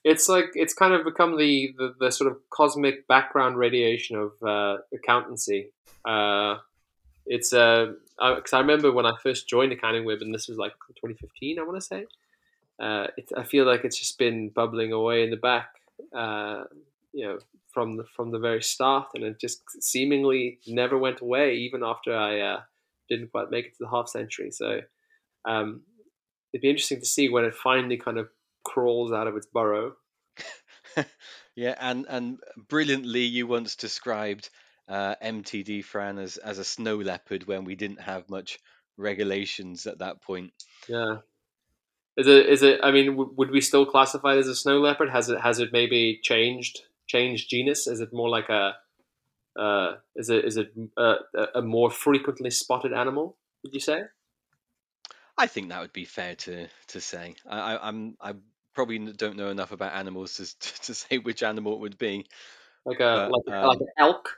it's 0.05 0.29
like 0.29 0.51
it's 0.53 0.73
kind 0.73 0.93
of 0.93 1.03
become 1.03 1.37
the 1.37 1.73
the, 1.77 1.95
the 1.99 2.11
sort 2.11 2.31
of 2.31 2.37
cosmic 2.49 3.07
background 3.07 3.57
radiation 3.57 4.15
of 4.15 4.31
uh, 4.47 4.77
accountancy. 4.93 5.71
It's 7.25 7.53
uh, 7.53 7.93
because 8.17 8.53
I 8.53 8.59
remember 8.59 8.91
when 8.91 9.05
I 9.05 9.13
first 9.21 9.47
joined 9.47 9.71
Accounting 9.71 10.05
Web, 10.05 10.21
and 10.21 10.33
this 10.33 10.47
was 10.47 10.57
like 10.57 10.73
2015, 10.95 11.59
I 11.59 11.63
want 11.63 11.75
to 11.75 11.81
say. 11.81 12.05
Uh, 12.79 13.07
it, 13.17 13.31
I 13.35 13.43
feel 13.43 13.65
like 13.65 13.85
it's 13.85 13.97
just 13.97 14.17
been 14.17 14.49
bubbling 14.49 14.91
away 14.91 15.23
in 15.23 15.29
the 15.29 15.37
back, 15.37 15.69
uh, 16.15 16.63
you 17.13 17.25
know, 17.25 17.39
from 17.73 17.97
the 17.97 18.03
from 18.15 18.31
the 18.31 18.39
very 18.39 18.61
start, 18.61 19.07
and 19.15 19.23
it 19.23 19.39
just 19.39 19.61
seemingly 19.81 20.59
never 20.67 20.97
went 20.97 21.21
away, 21.21 21.55
even 21.55 21.83
after 21.83 22.15
I 22.15 22.39
uh, 22.39 22.61
didn't 23.09 23.31
quite 23.31 23.49
make 23.49 23.65
it 23.65 23.71
to 23.73 23.83
the 23.83 23.89
half 23.89 24.09
century. 24.09 24.51
So. 24.51 24.81
Um, 25.47 25.81
it'd 26.55 26.61
be 26.61 26.69
interesting 26.69 27.01
to 27.01 27.05
see 27.05 27.27
when 27.27 27.43
it 27.43 27.53
finally 27.53 27.97
kind 27.97 28.17
of 28.17 28.29
crawls 28.63 29.11
out 29.11 29.27
of 29.27 29.35
its 29.35 29.45
burrow. 29.45 29.93
yeah, 31.55 31.75
and 31.79 32.05
and 32.07 32.39
brilliantly, 32.69 33.21
you 33.21 33.45
once 33.45 33.75
described 33.75 34.49
uh, 34.87 35.15
MTD 35.21 35.83
Fran 35.83 36.17
as 36.19 36.37
as 36.37 36.57
a 36.57 36.63
snow 36.63 36.97
leopard 36.97 37.47
when 37.47 37.63
we 37.65 37.75
didn't 37.75 38.01
have 38.01 38.29
much 38.29 38.59
regulations 38.97 39.85
at 39.87 39.99
that 39.99 40.21
point. 40.21 40.51
Yeah. 40.87 41.17
Is 42.17 42.27
it? 42.27 42.45
Is 42.47 42.63
it? 42.63 42.79
I 42.81 42.91
mean, 42.91 43.07
w- 43.07 43.33
would 43.35 43.51
we 43.51 43.61
still 43.61 43.85
classify 43.85 44.35
it 44.35 44.39
as 44.39 44.47
a 44.47 44.55
snow 44.55 44.79
leopard? 44.79 45.09
Has 45.09 45.29
it? 45.29 45.41
Has 45.41 45.59
it 45.59 45.69
maybe 45.73 46.19
changed? 46.23 46.81
Changed 47.07 47.49
genus? 47.49 47.87
Is 47.87 47.99
it 47.99 48.13
more 48.13 48.29
like 48.29 48.49
a? 48.49 48.75
Uh, 49.55 49.95
is 50.15 50.29
it? 50.29 50.45
Is 50.45 50.57
it 50.57 50.71
uh, 50.97 51.15
a, 51.35 51.59
a 51.59 51.61
more 51.61 51.91
frequently 51.91 52.49
spotted 52.49 52.93
animal? 52.93 53.37
Would 53.63 53.73
you 53.73 53.79
say? 53.79 54.03
I 55.37 55.47
think 55.47 55.69
that 55.69 55.81
would 55.81 55.93
be 55.93 56.05
fair 56.05 56.35
to 56.35 56.67
to 56.87 57.01
say. 57.01 57.35
I, 57.45 57.73
I, 57.73 57.87
I'm 57.87 58.15
I 58.21 58.33
probably 58.73 58.99
don't 58.99 59.37
know 59.37 59.49
enough 59.49 59.71
about 59.71 59.93
animals 59.93 60.35
to 60.35 60.59
to 60.83 60.93
say 60.93 61.17
which 61.17 61.43
animal 61.43 61.73
it 61.73 61.79
would 61.79 61.97
be. 61.97 62.25
Like 62.85 62.99
a 62.99 63.29
But, 63.29 63.31
like 63.31 63.47
like 63.47 63.77
um, 63.77 63.81
an 63.81 63.87
elk, 63.97 64.29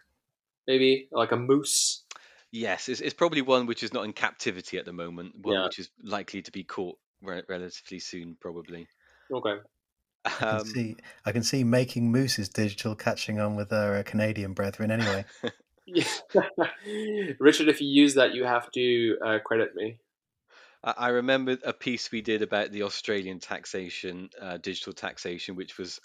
maybe 0.68 1.08
like 1.12 1.32
a 1.32 1.38
moose. 1.38 2.04
Yes, 2.52 2.90
it's, 2.90 3.02
it's 3.02 3.14
probably 3.14 3.42
one 3.42 3.66
which 3.66 3.84
is 3.84 3.94
not 3.94 4.06
in 4.06 4.14
captivity 4.14 4.78
at 4.78 4.86
the 4.86 4.94
moment. 4.94 5.34
One 5.42 5.56
Yeah. 5.56 5.64
which 5.66 5.80
is 5.80 5.90
likely 6.04 6.42
to 6.42 6.52
be 6.52 6.64
caught 6.64 6.98
re- 7.22 7.44
relatively 7.50 8.00
soon, 8.00 8.38
probably. 8.40 8.88
Okay. 9.32 9.56
I 10.26 10.30
can 10.30 10.60
Um, 10.60 10.66
see 10.66 10.96
I 11.26 11.32
can 11.32 11.44
see 11.44 11.64
making 11.64 12.12
mooses 12.12 12.50
digital 12.50 12.96
catching 12.96 13.40
on 13.40 13.56
with 13.56 13.72
our 13.72 13.98
uh, 13.98 14.04
Canadian 14.04 14.54
brethren. 14.54 14.92
Anyway, 14.92 15.26
Richard, 17.40 17.70
if 17.70 17.82
you 17.82 17.88
use 17.88 18.16
that, 18.16 18.34
you 18.34 18.44
have 18.44 18.70
to 18.72 19.18
uh, 19.26 19.40
credit 19.44 19.76
me. 19.76 20.00
I 20.84 20.94
I 20.98 21.08
remember 21.10 21.58
a 21.64 21.74
piece 21.74 22.12
we 22.12 22.22
did 22.22 22.42
about 22.42 22.72
the 22.72 22.84
Australian 22.84 23.40
taxation, 23.40 24.30
uh, 24.42 24.58
digital 24.58 24.94
taxation, 24.94 25.56
which 25.56 25.78
was 25.78 26.00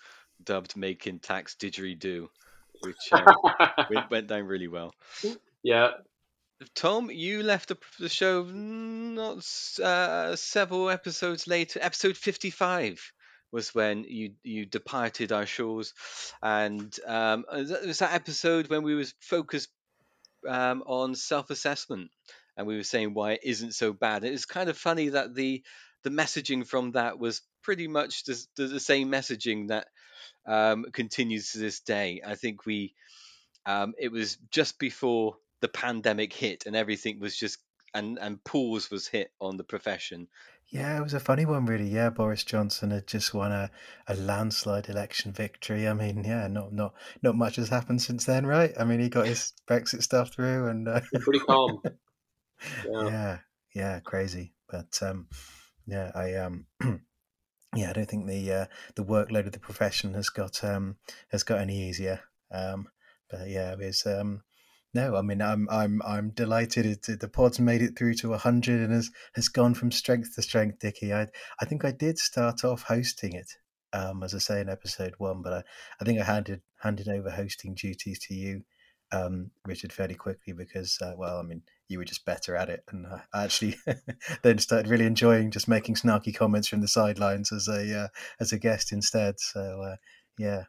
dubbed 0.45 0.77
"Making 0.77 1.19
Tax 1.19 1.57
Didgeridoo," 1.57 2.29
which 2.83 3.13
um, 3.13 4.07
went, 4.11 4.27
down 4.27 4.47
really 4.47 4.69
well. 4.69 4.95
yeah. 5.63 5.91
Tom, 6.75 7.11
you 7.11 7.43
left 7.43 7.69
the, 7.69 7.79
the 7.99 8.09
show 8.09 8.45
not 8.45 9.45
uh, 9.83 10.37
several 10.37 10.91
episodes 10.91 11.47
later. 11.47 11.81
Episode 11.83 12.17
fifty-five 12.17 13.01
was 13.51 13.75
when 13.75 14.05
you 14.05 14.35
you 14.43 14.65
departed 14.65 15.33
our 15.33 15.47
shores, 15.47 15.93
and 16.43 16.97
um, 17.07 17.45
it 17.53 17.57
was 17.57 17.69
that- 17.71 17.83
it 17.83 17.87
was 17.87 17.99
that 17.99 18.15
episode 18.15 18.69
when 18.69 18.83
we 18.83 18.95
was 18.95 19.15
focused 19.21 19.71
um, 20.49 20.83
on 20.87 21.15
self-assessment, 21.15 22.11
and 22.57 22.67
we 22.67 22.77
were 22.77 22.83
saying 22.85 23.15
why 23.15 23.33
it 23.33 23.41
isn't 23.43 23.75
so 23.75 23.93
bad. 23.93 24.25
It 24.25 24.31
was 24.31 24.45
kind 24.47 24.69
of 24.71 24.79
funny 24.79 25.11
that 25.11 25.35
the 25.35 25.63
the 26.03 26.11
messaging 26.11 26.67
from 26.67 26.93
that 26.93 27.19
was 27.19 27.43
pretty 27.63 27.89
much 27.89 28.25
the, 28.25 28.45
the 28.57 28.81
same 28.81 29.11
messaging 29.11 29.69
that 29.69 29.87
um, 30.47 30.87
continues 30.93 31.53
to 31.53 31.59
this 31.59 31.81
day. 31.81 32.21
I 32.27 32.35
think 32.35 32.67
we 32.67 32.95
um, 33.67 33.95
it 33.99 34.11
was 34.11 34.37
just 34.51 34.79
before 34.79 35.37
the 35.61 35.69
pandemic 35.69 36.33
hit, 36.33 36.65
and 36.67 36.75
everything 36.75 37.21
was 37.21 37.37
just 37.37 37.59
and 37.95 38.19
and 38.19 38.43
pause 38.45 38.91
was 38.91 39.07
hit 39.07 39.31
on 39.41 39.57
the 39.57 39.65
profession. 39.65 40.29
yeah, 40.71 40.97
it 40.99 41.03
was 41.03 41.15
a 41.15 41.21
funny 41.21 41.45
one, 41.45 41.67
really. 41.67 41.89
Yeah, 41.89 42.09
Boris 42.11 42.45
Johnson 42.45 42.91
had 42.91 43.07
just 43.07 43.35
won 43.35 43.53
a, 43.53 43.71
a 44.09 44.15
landslide 44.15 44.89
election 44.89 45.33
victory. 45.33 45.87
I 45.87 45.93
mean, 45.93 46.25
yeah, 46.25 46.49
not 46.49 46.73
not 46.73 46.95
not 47.23 47.37
much 47.37 47.57
has 47.57 47.69
happened 47.69 48.01
since 48.01 48.25
then, 48.25 48.47
right? 48.47 48.73
I 48.79 48.85
mean, 48.85 49.01
he 49.01 49.09
got 49.09 49.27
his 49.27 49.53
Brexit 49.69 50.03
stuff 50.03 50.33
through, 50.33 50.69
and 50.69 50.89
uh, 50.89 51.01
Pretty 51.21 51.41
calm. 51.41 51.83
Yeah. 52.87 53.09
yeah, 53.09 53.39
yeah, 53.75 54.01
crazy. 54.01 54.55
But 54.71 54.97
um, 55.03 55.27
yeah, 55.85 56.13
I 56.15 56.35
um, 56.35 56.67
yeah, 57.75 57.91
I 57.91 57.93
don't 57.93 58.09
think 58.09 58.27
the 58.27 58.53
uh, 58.53 58.67
the 58.97 59.05
workload 59.05 59.47
of 59.47 59.53
the 59.53 59.59
profession 59.59 60.15
has 60.15 60.29
got 60.29 60.63
um 60.63 60.97
has 61.31 61.43
got 61.43 61.61
any 61.61 61.89
easier. 61.89 62.21
Um, 62.51 62.89
but 63.31 63.49
yeah, 63.49 63.75
it's 63.79 64.07
um. 64.07 64.43
No, 64.95 65.17
I 65.17 65.23
mean 65.23 65.41
I'm 65.41 65.69
I'm 65.71 66.03
I'm 66.03 66.31
delighted 66.31 67.03
the 67.05 67.29
pod's 67.29 67.59
made 67.59 67.81
it 67.81 67.97
through 67.97 68.15
to 68.17 68.35
hundred 68.35 68.81
and 68.81 68.93
has 68.93 69.11
has 69.35 69.49
gone 69.49 69.73
from 69.73 69.91
strength 69.91 70.35
to 70.35 70.43
strength, 70.43 70.81
Dickie. 70.81 71.15
I 71.15 71.29
I 71.59 71.65
think 71.65 71.83
I 71.85 71.93
did 71.93 72.19
start 72.19 72.63
off 72.63 72.83
hosting 72.83 73.33
it, 73.33 73.53
um, 73.95 74.23
as 74.23 74.35
I 74.35 74.39
say 74.39 74.61
in 74.61 74.69
episode 74.69 75.15
one, 75.17 75.41
but 75.41 75.53
I, 75.55 75.63
I 75.99 76.05
think 76.05 76.21
I 76.21 76.25
handed 76.25 76.61
handed 76.81 77.09
over 77.09 77.31
hosting 77.31 77.75
duties 77.75 78.19
to 78.29 78.35
you, 78.35 78.65
um, 79.13 79.51
Richard, 79.67 79.93
fairly 79.93 80.15
quickly 80.15 80.53
because 80.53 80.99
uh, 81.01 81.15
well, 81.17 81.39
I 81.39 81.43
mean 81.43 81.63
you 81.89 81.99
were 81.99 82.05
just 82.05 82.25
better 82.25 82.57
at 82.57 82.71
it, 82.71 82.85
and 82.91 83.07
I 83.07 83.45
actually 83.45 83.77
then 84.43 84.59
started 84.59 84.91
really 84.91 85.07
enjoying 85.07 85.51
just 85.51 85.69
making 85.69 85.97
snarky 85.97 86.35
comments 86.35 86.69
from 86.69 86.81
the 86.81 86.89
sidelines 86.89 87.53
as 87.53 87.69
a 87.69 88.05
uh, 88.05 88.09
as 88.41 88.53
a 88.53 88.59
guest 88.59 88.93
instead. 88.93 89.35
So 89.39 89.83
uh, 89.83 89.97
yeah, 90.39 90.65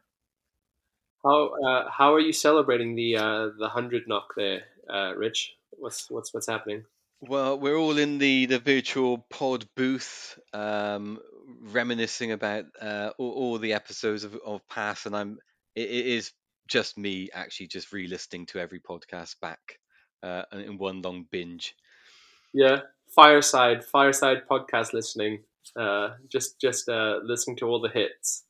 How 1.24 1.50
uh, 1.66 1.90
how 1.90 2.14
are 2.14 2.20
you 2.20 2.32
celebrating 2.32 2.96
the 2.96 3.16
uh, 3.16 3.48
the 3.58 3.68
hundred 3.68 4.04
knock 4.06 4.34
there, 4.36 4.62
uh, 4.92 5.14
Rich? 5.16 5.52
What's 5.70 6.10
what's 6.10 6.34
what's 6.34 6.48
happening? 6.48 6.84
Well, 7.20 7.58
we're 7.58 7.76
all 7.76 7.96
in 7.96 8.18
the 8.18 8.46
the 8.46 8.58
virtual 8.58 9.26
pod 9.30 9.66
booth, 9.74 10.38
um, 10.52 11.18
reminiscing 11.62 12.32
about 12.32 12.66
uh, 12.80 13.10
all, 13.16 13.32
all 13.32 13.58
the 13.58 13.72
episodes 13.72 14.24
of, 14.24 14.36
of 14.44 14.66
past, 14.68 15.06
and 15.06 15.16
I'm 15.16 15.38
it, 15.74 15.88
it 15.88 16.06
is 16.06 16.32
just 16.74 16.98
me 16.98 17.28
actually 17.32 17.68
just 17.68 17.92
re-listening 17.92 18.46
to 18.46 18.58
every 18.58 18.80
podcast 18.80 19.36
back 19.40 19.78
uh, 20.24 20.42
in 20.50 20.76
one 20.76 21.02
long 21.02 21.24
binge. 21.30 21.72
Yeah, 22.52 22.78
fireside 23.14 23.84
fireside 23.84 24.38
podcast 24.50 24.92
listening. 24.92 25.44
Uh, 25.78 26.08
just 26.28 26.60
just 26.60 26.88
uh, 26.88 27.20
listening 27.22 27.58
to 27.58 27.66
all 27.66 27.80
the 27.80 27.90
hits. 27.90 28.42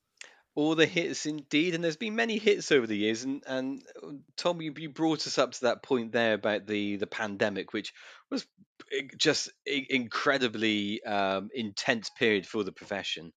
All 0.55 0.75
the 0.75 0.87
hits 0.87 1.27
indeed, 1.27 1.75
and 1.75 1.85
there's 1.85 1.99
been 1.99 2.17
many 2.17 2.39
hits 2.39 2.73
over 2.73 2.87
the 2.87 2.97
years. 2.97 3.25
And 3.25 3.43
and 3.47 3.83
uh, 4.03 4.13
Tom, 4.39 4.63
you, 4.63 4.73
you 4.75 4.89
brought 4.89 5.27
us 5.27 5.37
up 5.37 5.53
to 5.53 5.61
that 5.65 5.83
point 5.83 6.13
there 6.13 6.33
about 6.33 6.67
the 6.67 6.97
the 6.97 7.07
pandemic, 7.07 7.75
which 7.75 7.93
was 8.31 8.47
just 9.19 9.51
incredibly 9.67 11.05
um, 11.05 11.51
intense 11.53 12.09
period 12.19 12.47
for 12.47 12.65
the 12.65 12.73
profession. 12.73 13.33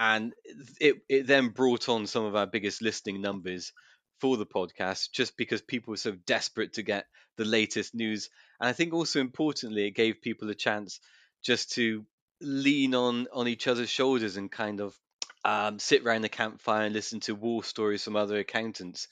and 0.00 0.32
it 0.80 0.96
it 1.08 1.26
then 1.28 1.50
brought 1.50 1.88
on 1.88 2.06
some 2.08 2.24
of 2.24 2.34
our 2.34 2.48
biggest 2.48 2.82
listening 2.82 3.20
numbers 3.22 3.72
for 4.20 4.36
the 4.36 4.46
podcast 4.46 5.10
just 5.12 5.36
because 5.36 5.60
people 5.60 5.92
were 5.92 5.98
so 5.98 6.12
desperate 6.26 6.74
to 6.74 6.82
get 6.82 7.06
the 7.36 7.44
latest 7.44 7.94
news 7.94 8.30
and 8.60 8.68
i 8.68 8.72
think 8.72 8.92
also 8.92 9.20
importantly 9.20 9.86
it 9.86 9.94
gave 9.94 10.22
people 10.22 10.48
a 10.50 10.54
chance 10.54 11.00
just 11.42 11.72
to 11.72 12.04
lean 12.40 12.94
on 12.94 13.26
on 13.32 13.48
each 13.48 13.66
other's 13.66 13.90
shoulders 13.90 14.36
and 14.36 14.50
kind 14.50 14.80
of 14.80 14.96
um, 15.44 15.78
sit 15.78 16.04
around 16.04 16.22
the 16.22 16.28
campfire 16.28 16.86
and 16.86 16.94
listen 16.94 17.20
to 17.20 17.34
war 17.34 17.62
stories 17.62 18.02
from 18.02 18.16
other 18.16 18.38
accountants 18.38 19.08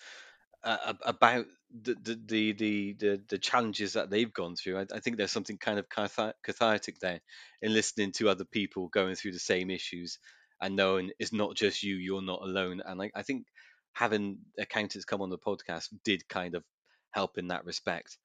uh, 0.64 0.94
about 1.04 1.46
the 1.82 1.94
the, 1.94 2.52
the 2.52 2.92
the 2.92 3.20
the 3.28 3.38
challenges 3.38 3.94
that 3.94 4.10
they've 4.10 4.32
gone 4.32 4.56
through. 4.56 4.78
I, 4.78 4.86
I 4.94 5.00
think 5.00 5.16
there's 5.16 5.32
something 5.32 5.58
kind 5.58 5.78
of 5.78 5.88
cathar- 5.88 6.34
cathartic 6.42 7.00
there 7.00 7.20
in 7.60 7.72
listening 7.72 8.12
to 8.12 8.28
other 8.28 8.44
people 8.44 8.88
going 8.88 9.14
through 9.14 9.32
the 9.32 9.38
same 9.38 9.70
issues 9.70 10.18
and 10.60 10.76
knowing 10.76 11.10
it's 11.18 11.32
not 11.32 11.56
just 11.56 11.82
you, 11.82 11.96
you're 11.96 12.22
not 12.22 12.42
alone. 12.42 12.80
And 12.84 13.02
I, 13.02 13.10
I 13.14 13.22
think 13.22 13.46
having 13.92 14.38
accountants 14.58 15.04
come 15.04 15.22
on 15.22 15.30
the 15.30 15.38
podcast 15.38 15.88
did 16.04 16.28
kind 16.28 16.54
of 16.54 16.64
help 17.10 17.38
in 17.38 17.48
that 17.48 17.64
respect. 17.64 18.18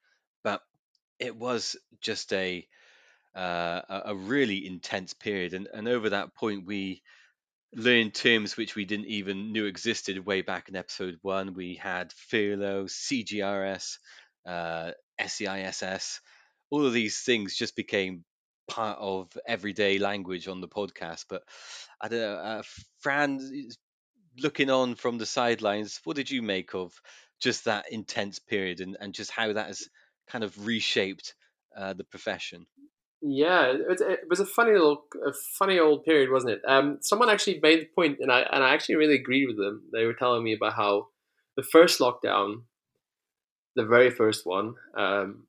But 0.44 0.62
it 1.20 1.36
was 1.36 1.76
just 2.02 2.34
a 2.34 2.68
uh, 3.36 4.02
a 4.08 4.16
really 4.16 4.66
intense 4.66 5.14
period, 5.14 5.54
and 5.54 5.68
and 5.74 5.88
over 5.88 6.12
that 6.12 6.36
point 6.36 6.66
we 6.66 7.02
learned 7.76 8.14
terms 8.14 8.58
which 8.58 8.76
we 8.76 8.86
didn't 8.86 9.08
even 9.08 9.52
knew 9.52 9.66
existed 9.66 10.26
way 10.26 10.42
back 10.42 10.70
in 10.70 10.76
episode 10.76 11.18
one. 11.22 11.54
We 11.54 11.76
had 11.76 12.14
Furlough, 12.14 12.88
CJRS, 12.88 14.00
uh, 14.46 14.92
SEISS. 15.26 16.20
All 16.70 16.86
of 16.86 16.94
these 16.94 17.22
things 17.22 17.56
just 17.56 17.76
became 17.76 18.24
part 18.68 18.98
of 19.00 19.30
everyday 19.48 20.00
language 20.00 20.48
on 20.48 20.62
the 20.62 20.68
podcast. 20.68 21.26
But 21.30 21.44
I 22.02 22.08
don't 22.08 22.20
know, 22.20 22.36
uh, 22.36 22.64
Fran, 23.00 23.40
looking 24.42 24.70
on 24.70 24.96
from 24.96 25.18
the 25.18 25.26
sidelines, 25.26 26.00
what 26.04 26.16
did 26.16 26.30
you 26.30 26.42
make 26.42 26.74
of 26.74 26.94
just 27.40 27.66
that 27.66 27.92
intense 27.92 28.40
period 28.40 28.80
and, 28.82 28.98
and 29.00 29.14
just 29.14 29.32
how 29.32 29.54
that 29.54 29.68
has 29.68 29.88
kind 30.28 30.44
of 30.44 30.66
reshaped 30.66 31.36
uh, 31.76 31.94
the 31.94 32.04
profession? 32.04 32.66
Yeah, 33.22 33.74
it, 33.74 34.02
it 34.02 34.20
was 34.30 34.40
a 34.40 34.46
funny 34.46 34.74
little, 34.74 35.06
a 35.26 35.34
funny 35.58 35.80
old 35.80 36.06
period, 36.06 36.32
wasn't 36.32 36.54
it? 36.54 36.62
Um, 36.68 37.00
someone 37.02 37.30
actually 37.30 37.60
made 37.62 37.82
the 37.82 37.90
point, 37.96 38.20
and 38.20 38.32
I 38.32 38.42
and 38.42 38.64
I 38.64 38.74
actually 38.74 38.96
really 38.96 39.16
agreed 39.16 39.48
with 39.48 39.58
them. 39.58 39.84
They 39.92 40.06
were 40.06 40.14
telling 40.14 40.44
me 40.44 40.54
about 40.54 40.74
how 40.74 41.08
the 41.56 41.64
first 41.64 42.00
lockdown, 42.00 42.64
the 43.76 43.86
very 43.86 44.12
first 44.12 44.46
one, 44.46 44.76
um, 44.96 45.48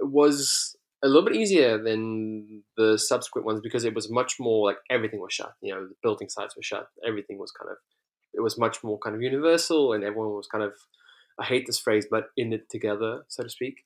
was 0.00 0.76
a 1.02 1.06
little 1.06 1.24
bit 1.24 1.36
easier 1.36 1.82
than 1.82 2.62
the 2.76 2.98
subsequent 2.98 3.46
ones 3.46 3.60
because 3.62 3.84
it 3.84 3.94
was 3.94 4.10
much 4.10 4.34
more 4.40 4.66
like 4.66 4.78
everything 4.90 5.20
was 5.20 5.32
shut. 5.32 5.52
You 5.60 5.74
know, 5.74 5.86
the 5.86 5.94
building 6.02 6.28
sites 6.28 6.56
were 6.56 6.62
shut. 6.62 6.88
Everything 7.06 7.38
was 7.38 7.52
kind 7.52 7.70
of, 7.70 7.76
it 8.34 8.40
was 8.40 8.58
much 8.58 8.82
more 8.82 8.98
kind 8.98 9.14
of 9.14 9.22
universal, 9.22 9.92
and 9.92 10.04
everyone 10.04 10.30
was 10.30 10.48
kind 10.48 10.64
of, 10.64 10.72
I 11.38 11.44
hate 11.44 11.66
this 11.66 11.78
phrase, 11.78 12.06
but 12.10 12.26
in 12.36 12.52
it 12.52 12.68
together, 12.68 13.24
so 13.28 13.44
to 13.44 13.50
speak. 13.50 13.84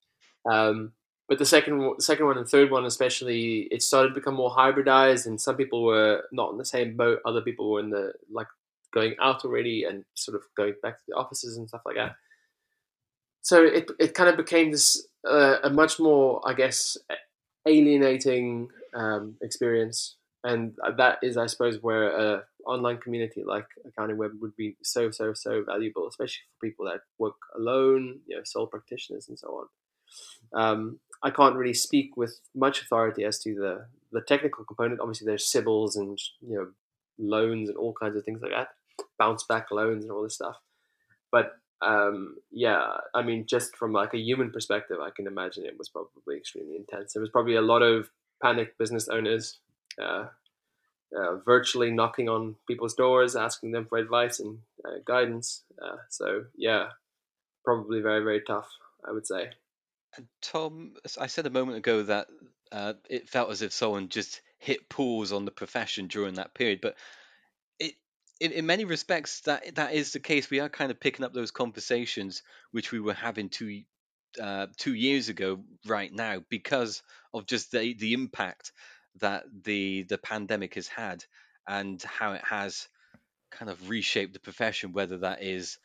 Um, 0.50 0.92
but 1.28 1.38
the 1.38 1.46
second 1.46 1.94
second 2.00 2.26
one 2.26 2.36
and 2.36 2.46
third 2.46 2.70
one 2.70 2.84
especially 2.84 3.68
it 3.70 3.82
started 3.82 4.08
to 4.08 4.14
become 4.14 4.34
more 4.34 4.50
hybridized 4.50 5.24
and 5.24 5.40
some 5.40 5.56
people 5.56 5.82
were 5.82 6.24
not 6.32 6.50
in 6.50 6.58
the 6.58 6.64
same 6.64 6.94
boat 6.94 7.20
other 7.24 7.40
people 7.40 7.70
were 7.70 7.80
in 7.80 7.88
the 7.88 8.12
like 8.30 8.48
going 8.92 9.14
out 9.18 9.42
already 9.44 9.84
and 9.84 10.04
sort 10.14 10.36
of 10.36 10.42
going 10.56 10.74
back 10.82 10.98
to 10.98 11.04
the 11.08 11.14
offices 11.14 11.56
and 11.56 11.68
stuff 11.68 11.80
like 11.86 11.96
that 11.96 12.16
so 13.40 13.64
it, 13.64 13.90
it 13.98 14.14
kind 14.14 14.28
of 14.28 14.36
became 14.36 14.70
this 14.70 15.06
uh, 15.28 15.56
a 15.64 15.70
much 15.70 15.98
more 15.98 16.40
i 16.44 16.52
guess 16.52 16.96
alienating 17.66 18.68
um, 18.94 19.34
experience 19.42 20.16
and 20.44 20.74
that 20.96 21.18
is 21.22 21.36
i 21.36 21.46
suppose 21.46 21.78
where 21.82 22.08
a 22.08 22.42
online 22.66 22.98
community 22.98 23.42
like 23.44 23.66
accounting 23.86 24.16
web 24.16 24.32
would 24.40 24.54
be 24.56 24.76
so 24.82 25.10
so 25.10 25.32
so 25.34 25.64
valuable 25.64 26.06
especially 26.08 26.42
for 26.52 26.66
people 26.66 26.84
that 26.84 27.00
work 27.18 27.34
alone 27.56 28.20
you 28.26 28.36
know 28.36 28.42
sole 28.44 28.66
practitioners 28.66 29.28
and 29.28 29.38
so 29.38 29.48
on 29.48 29.66
um, 30.54 30.98
I 31.22 31.30
can't 31.30 31.56
really 31.56 31.74
speak 31.74 32.16
with 32.16 32.40
much 32.54 32.82
authority 32.82 33.24
as 33.24 33.38
to 33.40 33.54
the, 33.54 33.86
the 34.10 34.20
technical 34.22 34.64
component. 34.64 35.00
Obviously, 35.00 35.26
there's 35.26 35.50
CBILS 35.50 35.96
and 35.96 36.18
you 36.40 36.56
know 36.56 36.68
loans 37.18 37.68
and 37.68 37.78
all 37.78 37.94
kinds 37.94 38.16
of 38.16 38.24
things 38.24 38.40
like 38.42 38.52
that, 38.52 38.68
bounce 39.18 39.44
back 39.44 39.70
loans 39.70 40.04
and 40.04 40.12
all 40.12 40.22
this 40.22 40.34
stuff. 40.34 40.56
But 41.30 41.52
um, 41.82 42.36
yeah, 42.50 42.98
I 43.14 43.22
mean, 43.22 43.46
just 43.46 43.76
from 43.76 43.92
like 43.92 44.14
a 44.14 44.18
human 44.18 44.50
perspective, 44.50 44.98
I 45.02 45.10
can 45.10 45.26
imagine 45.26 45.66
it 45.66 45.78
was 45.78 45.88
probably 45.88 46.36
extremely 46.36 46.76
intense. 46.76 47.12
There 47.12 47.20
was 47.20 47.30
probably 47.30 47.56
a 47.56 47.62
lot 47.62 47.82
of 47.82 48.08
panicked 48.40 48.78
business 48.78 49.08
owners, 49.08 49.58
uh, 50.00 50.26
uh, 51.16 51.36
virtually 51.44 51.90
knocking 51.90 52.28
on 52.28 52.54
people's 52.68 52.94
doors, 52.94 53.34
asking 53.34 53.72
them 53.72 53.86
for 53.86 53.98
advice 53.98 54.38
and 54.38 54.58
uh, 54.84 54.98
guidance. 55.04 55.64
Uh, 55.82 55.96
so 56.08 56.44
yeah, 56.56 56.90
probably 57.64 58.00
very 58.00 58.22
very 58.22 58.42
tough, 58.46 58.68
I 59.06 59.12
would 59.12 59.26
say. 59.26 59.50
And 60.16 60.26
Tom, 60.40 60.94
I 61.18 61.26
said 61.26 61.46
a 61.46 61.50
moment 61.50 61.78
ago 61.78 62.02
that 62.04 62.28
uh, 62.70 62.94
it 63.08 63.28
felt 63.28 63.50
as 63.50 63.62
if 63.62 63.72
someone 63.72 64.08
just 64.08 64.40
hit 64.58 64.88
pause 64.88 65.32
on 65.32 65.44
the 65.44 65.50
profession 65.50 66.06
during 66.06 66.34
that 66.34 66.54
period, 66.54 66.80
but 66.80 66.96
in, 68.42 68.50
in 68.50 68.66
many 68.66 68.84
respects, 68.84 69.40
that 69.42 69.76
that 69.76 69.94
is 69.94 70.12
the 70.12 70.18
case. 70.18 70.50
We 70.50 70.58
are 70.58 70.68
kind 70.68 70.90
of 70.90 70.98
picking 70.98 71.24
up 71.24 71.32
those 71.32 71.52
conversations 71.52 72.42
which 72.72 72.90
we 72.90 72.98
were 72.98 73.14
having 73.14 73.48
two 73.48 73.82
uh, 74.42 74.66
two 74.76 74.94
years 74.94 75.28
ago, 75.28 75.60
right 75.86 76.12
now, 76.12 76.42
because 76.48 77.02
of 77.32 77.46
just 77.46 77.70
the 77.70 77.94
the 77.94 78.14
impact 78.14 78.72
that 79.20 79.44
the 79.62 80.02
the 80.02 80.18
pandemic 80.18 80.74
has 80.74 80.88
had 80.88 81.24
and 81.68 82.02
how 82.02 82.32
it 82.32 82.44
has 82.44 82.88
kind 83.52 83.70
of 83.70 83.88
reshaped 83.88 84.32
the 84.32 84.40
profession, 84.40 84.92
whether 84.92 85.18
that 85.18 85.42
is 85.42 85.78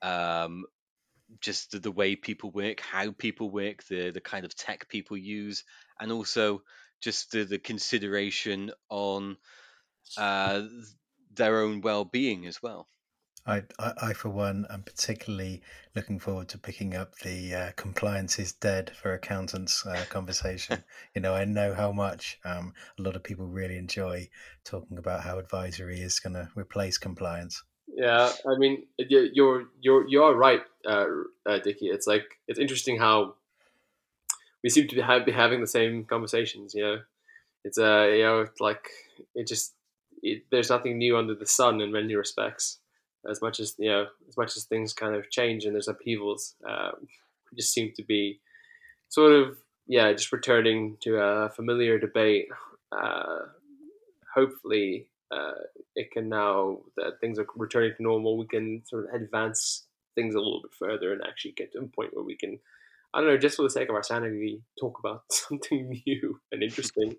um, 0.00 0.64
just 1.40 1.72
the, 1.72 1.80
the 1.80 1.90
way 1.90 2.14
people 2.14 2.52
work, 2.52 2.80
how 2.80 3.10
people 3.10 3.50
work, 3.50 3.82
the 3.88 4.10
the 4.12 4.20
kind 4.20 4.44
of 4.44 4.54
tech 4.54 4.88
people 4.88 5.16
use, 5.16 5.64
and 5.98 6.12
also 6.12 6.62
just 7.00 7.32
the, 7.32 7.42
the 7.44 7.58
consideration 7.58 8.70
on 8.90 9.36
uh, 10.16 10.62
their 11.36 11.60
own 11.60 11.80
well-being 11.80 12.46
as 12.46 12.62
well. 12.62 12.88
I, 13.46 13.62
I, 13.78 13.92
I, 14.02 14.12
for 14.12 14.28
one, 14.28 14.66
am 14.70 14.82
particularly 14.82 15.62
looking 15.94 16.18
forward 16.18 16.48
to 16.48 16.58
picking 16.58 16.96
up 16.96 17.16
the 17.20 17.54
uh, 17.54 17.70
compliance 17.76 18.40
is 18.40 18.52
dead 18.52 18.90
for 19.00 19.14
accountants 19.14 19.86
uh, 19.86 20.04
conversation. 20.08 20.82
you 21.14 21.20
know, 21.20 21.32
I 21.32 21.44
know 21.44 21.72
how 21.72 21.92
much 21.92 22.40
um, 22.44 22.74
a 22.98 23.02
lot 23.02 23.14
of 23.14 23.22
people 23.22 23.46
really 23.46 23.76
enjoy 23.76 24.28
talking 24.64 24.98
about 24.98 25.22
how 25.22 25.38
advisory 25.38 26.00
is 26.00 26.18
going 26.18 26.34
to 26.34 26.48
replace 26.56 26.98
compliance. 26.98 27.62
Yeah, 27.86 28.32
I 28.46 28.58
mean, 28.58 28.86
you're 28.98 29.64
you're 29.80 30.08
you 30.08 30.22
are 30.24 30.34
right, 30.34 30.62
uh, 30.84 31.06
uh, 31.46 31.58
Dickie. 31.60 31.86
It's 31.86 32.06
like 32.06 32.24
it's 32.48 32.58
interesting 32.58 32.98
how 32.98 33.36
we 34.62 34.70
seem 34.70 34.88
to 34.88 34.96
be, 34.96 35.00
have, 35.00 35.24
be 35.24 35.30
having 35.30 35.60
the 35.60 35.68
same 35.68 36.04
conversations. 36.04 36.74
You 36.74 36.82
know, 36.82 36.98
it's 37.64 37.78
uh, 37.78 38.08
you 38.12 38.24
know, 38.24 38.46
like 38.58 38.88
it 39.36 39.46
just 39.46 39.72
it, 40.22 40.44
there's 40.50 40.70
nothing 40.70 40.98
new 40.98 41.16
under 41.16 41.34
the 41.34 41.46
sun 41.46 41.80
in 41.80 41.92
many 41.92 42.14
respects. 42.14 42.78
As 43.28 43.42
much 43.42 43.58
as 43.58 43.74
you 43.78 43.90
know, 43.90 44.06
as 44.28 44.36
much 44.36 44.56
as 44.56 44.64
things 44.64 44.92
kind 44.92 45.16
of 45.16 45.30
change 45.30 45.64
and 45.64 45.74
there's 45.74 45.88
upheavals, 45.88 46.54
we 46.64 47.56
just 47.56 47.72
seem 47.72 47.92
to 47.96 48.04
be 48.04 48.40
sort 49.08 49.32
of 49.32 49.56
yeah, 49.86 50.12
just 50.12 50.32
returning 50.32 50.96
to 51.02 51.16
a 51.16 51.48
familiar 51.50 51.98
debate. 51.98 52.48
Uh, 52.92 53.38
hopefully, 54.34 55.06
uh, 55.30 55.52
it 55.94 56.10
can 56.10 56.28
now 56.28 56.78
that 56.96 57.20
things 57.20 57.38
are 57.38 57.46
returning 57.56 57.92
to 57.96 58.02
normal, 58.02 58.36
we 58.36 58.46
can 58.46 58.82
sort 58.86 59.04
of 59.04 59.14
advance 59.14 59.86
things 60.14 60.34
a 60.34 60.38
little 60.38 60.62
bit 60.62 60.72
further 60.78 61.12
and 61.12 61.22
actually 61.26 61.52
get 61.52 61.72
to 61.72 61.78
a 61.78 61.86
point 61.86 62.14
where 62.14 62.24
we 62.24 62.36
can, 62.36 62.58
I 63.14 63.20
don't 63.20 63.28
know, 63.28 63.38
just 63.38 63.56
for 63.56 63.62
the 63.62 63.70
sake 63.70 63.88
of 63.88 63.94
our 63.94 64.02
sanity, 64.02 64.62
talk 64.80 64.98
about 64.98 65.22
something 65.30 66.02
new 66.06 66.40
and 66.52 66.62
interesting. 66.62 67.16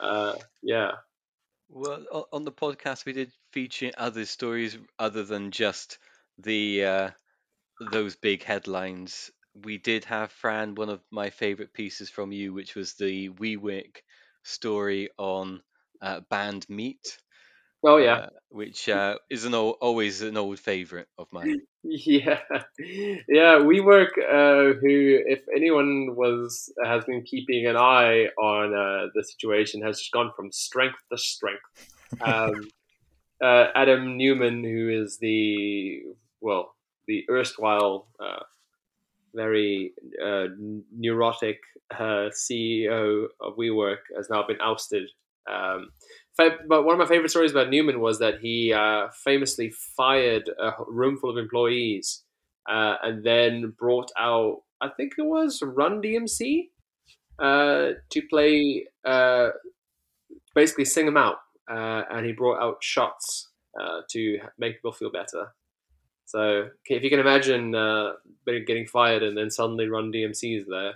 uh, 0.00 0.34
yeah. 0.62 0.92
Well, 1.72 2.28
on 2.32 2.44
the 2.44 2.52
podcast, 2.52 3.04
we 3.04 3.12
did 3.14 3.32
feature 3.50 3.90
other 3.96 4.26
stories 4.26 4.78
other 4.96 5.24
than 5.24 5.50
just 5.50 5.98
the 6.38 6.84
uh, 6.84 7.10
those 7.92 8.16
big 8.16 8.42
headlines. 8.44 9.30
We 9.54 9.78
did 9.78 10.04
have 10.06 10.32
Fran, 10.32 10.74
one 10.76 10.90
of 10.90 11.02
my 11.10 11.30
favorite 11.30 11.72
pieces 11.74 12.10
from 12.10 12.32
you, 12.32 12.52
which 12.54 12.74
was 12.76 12.94
the 12.94 13.30
WeWork 13.30 14.02
story 14.44 15.10
on 15.18 15.62
uh, 16.02 16.20
banned 16.30 16.68
meat. 16.70 17.18
Oh 17.84 17.96
yeah, 17.96 18.14
uh, 18.14 18.28
which 18.50 18.88
uh, 18.88 19.16
is 19.28 19.44
an 19.44 19.54
old, 19.54 19.76
always 19.80 20.22
an 20.22 20.36
old 20.36 20.58
favorite 20.58 21.08
of 21.18 21.28
mine. 21.32 21.62
Yeah, 21.84 22.38
yeah. 23.28 23.58
WeWork. 23.58 24.12
Uh, 24.16 24.78
who, 24.78 25.18
if 25.26 25.40
anyone 25.54 26.14
was 26.14 26.72
has 26.84 27.04
been 27.04 27.24
keeping 27.24 27.66
an 27.66 27.76
eye 27.76 28.28
on 28.38 28.72
uh, 28.72 29.08
the 29.12 29.24
situation, 29.24 29.82
has 29.82 29.98
just 29.98 30.12
gone 30.12 30.30
from 30.36 30.52
strength 30.52 30.98
to 31.10 31.18
strength. 31.18 31.62
Um, 32.20 32.68
uh, 33.42 33.66
Adam 33.74 34.16
Neumann, 34.16 34.62
who 34.62 34.90
is 34.90 35.18
the 35.18 36.02
well, 36.40 36.76
the 37.08 37.24
erstwhile 37.28 38.06
uh, 38.20 38.44
very 39.34 39.92
uh, 40.24 40.46
neurotic 40.96 41.58
uh, 41.90 42.30
CEO 42.30 43.26
of 43.40 43.56
WeWork, 43.56 44.02
has 44.16 44.30
now 44.30 44.46
been 44.46 44.60
ousted 44.60 45.08
Um, 45.50 45.90
but 46.68 46.84
one 46.84 46.94
of 46.94 46.98
my 46.98 47.06
favorite 47.06 47.30
stories 47.30 47.50
about 47.50 47.70
Neumann 47.70 48.00
was 48.00 48.18
that 48.18 48.40
he 48.40 48.72
uh, 48.72 49.08
famously 49.24 49.70
fired 49.70 50.48
a 50.58 50.72
room 50.86 51.18
full 51.18 51.30
of 51.30 51.36
employees 51.36 52.22
uh, 52.68 52.96
and 53.02 53.24
then 53.24 53.74
brought 53.78 54.10
out, 54.18 54.58
I 54.80 54.88
think 54.88 55.14
it 55.18 55.22
was 55.22 55.62
Run 55.62 56.00
DMC, 56.00 56.68
uh, 57.38 57.92
to 58.10 58.22
play, 58.30 58.86
uh, 59.04 59.50
basically 60.54 60.84
sing 60.84 61.06
them 61.06 61.16
out. 61.16 61.36
Uh, 61.70 62.02
and 62.10 62.26
he 62.26 62.32
brought 62.32 62.60
out 62.60 62.82
shots 62.82 63.50
uh, 63.80 64.00
to 64.10 64.38
make 64.58 64.76
people 64.76 64.92
feel 64.92 65.10
better. 65.10 65.54
So 66.24 66.68
if 66.86 67.02
you 67.02 67.10
can 67.10 67.20
imagine 67.20 67.72
getting 68.46 68.86
fired 68.86 69.22
and 69.22 69.36
then 69.36 69.50
suddenly 69.50 69.88
Run 69.88 70.12
DMC 70.12 70.60
is 70.60 70.66
there, 70.66 70.94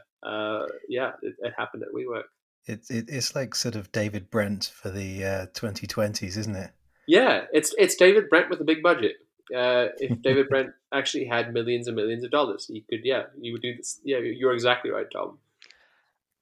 yeah, 0.88 1.12
it, 1.22 1.34
it 1.40 1.54
happened 1.56 1.82
at 1.82 1.94
WeWork. 1.94 2.24
It, 2.66 2.90
it, 2.90 3.04
it's 3.08 3.34
like 3.34 3.54
sort 3.54 3.76
of 3.76 3.92
David 3.92 4.30
Brent 4.30 4.72
for 4.74 4.90
the 4.90 5.24
uh, 5.24 5.46
2020s, 5.54 6.36
isn't 6.36 6.56
it? 6.56 6.70
Yeah, 7.06 7.44
it's 7.52 7.74
it's 7.78 7.94
David 7.94 8.28
Brent 8.28 8.50
with 8.50 8.60
a 8.60 8.64
big 8.64 8.82
budget. 8.82 9.16
Uh, 9.54 9.88
if 9.98 10.20
David 10.22 10.48
Brent 10.48 10.70
actually 10.92 11.26
had 11.26 11.52
millions 11.52 11.86
and 11.86 11.96
millions 11.96 12.24
of 12.24 12.32
dollars, 12.32 12.66
he 12.66 12.84
could, 12.90 13.00
yeah, 13.04 13.24
he 13.40 13.52
would 13.52 13.62
do 13.62 13.76
this. 13.76 14.00
Yeah, 14.02 14.18
you're 14.18 14.52
exactly 14.52 14.90
right, 14.90 15.06
Tom. 15.10 15.38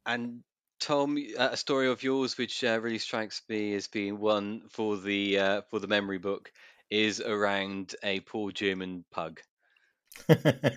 And 0.06 0.42
Tom, 0.80 1.18
uh, 1.38 1.50
a 1.52 1.56
story 1.56 1.88
of 1.88 2.02
yours 2.02 2.38
which 2.38 2.64
uh, 2.64 2.80
really 2.80 2.98
strikes 2.98 3.42
me 3.48 3.74
as 3.74 3.87
being 3.87 4.18
one 4.18 4.62
for 4.70 4.96
the 4.96 5.38
uh, 5.38 5.60
for 5.70 5.78
the 5.78 5.87
memory 5.87 6.18
book 6.18 6.50
is 6.90 7.20
around 7.20 7.94
a 8.02 8.20
poor 8.20 8.50
German 8.50 9.04
pug. 9.10 9.40
yeah, 10.28 10.70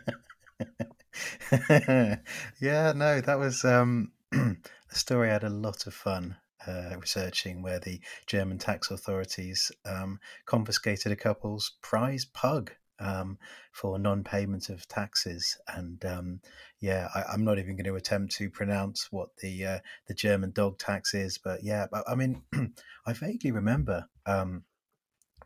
no, 2.95 3.21
that 3.21 3.38
was 3.38 3.63
um, 3.65 4.12
a 4.33 4.55
story 4.91 5.29
I 5.29 5.33
had 5.33 5.43
a 5.43 5.49
lot 5.49 5.87
of 5.87 5.93
fun 5.93 6.37
uh, 6.65 6.95
researching 6.99 7.61
where 7.61 7.79
the 7.79 8.01
German 8.25 8.57
tax 8.57 8.91
authorities 8.91 9.71
um, 9.85 10.19
confiscated 10.45 11.11
a 11.11 11.15
couple's 11.15 11.73
prize 11.81 12.25
pug 12.25 12.71
um, 12.99 13.37
for 13.71 13.97
non-payment 13.99 14.69
of 14.69 14.87
taxes. 14.87 15.57
And 15.67 16.03
um, 16.03 16.41
yeah, 16.79 17.07
I, 17.13 17.33
am 17.33 17.43
not 17.43 17.59
even 17.59 17.75
going 17.75 17.85
to 17.85 17.95
attempt 17.95 18.35
to 18.35 18.49
pronounce 18.49 19.07
what 19.11 19.29
the 19.37 19.65
uh, 19.65 19.79
the 20.07 20.13
German 20.13 20.51
dog 20.51 20.77
tax 20.79 21.13
is, 21.13 21.37
but 21.37 21.63
yeah, 21.63 21.85
I 22.07 22.15
mean, 22.15 22.41
I 23.05 23.13
vaguely 23.13 23.51
remember 23.51 24.09
um, 24.25 24.63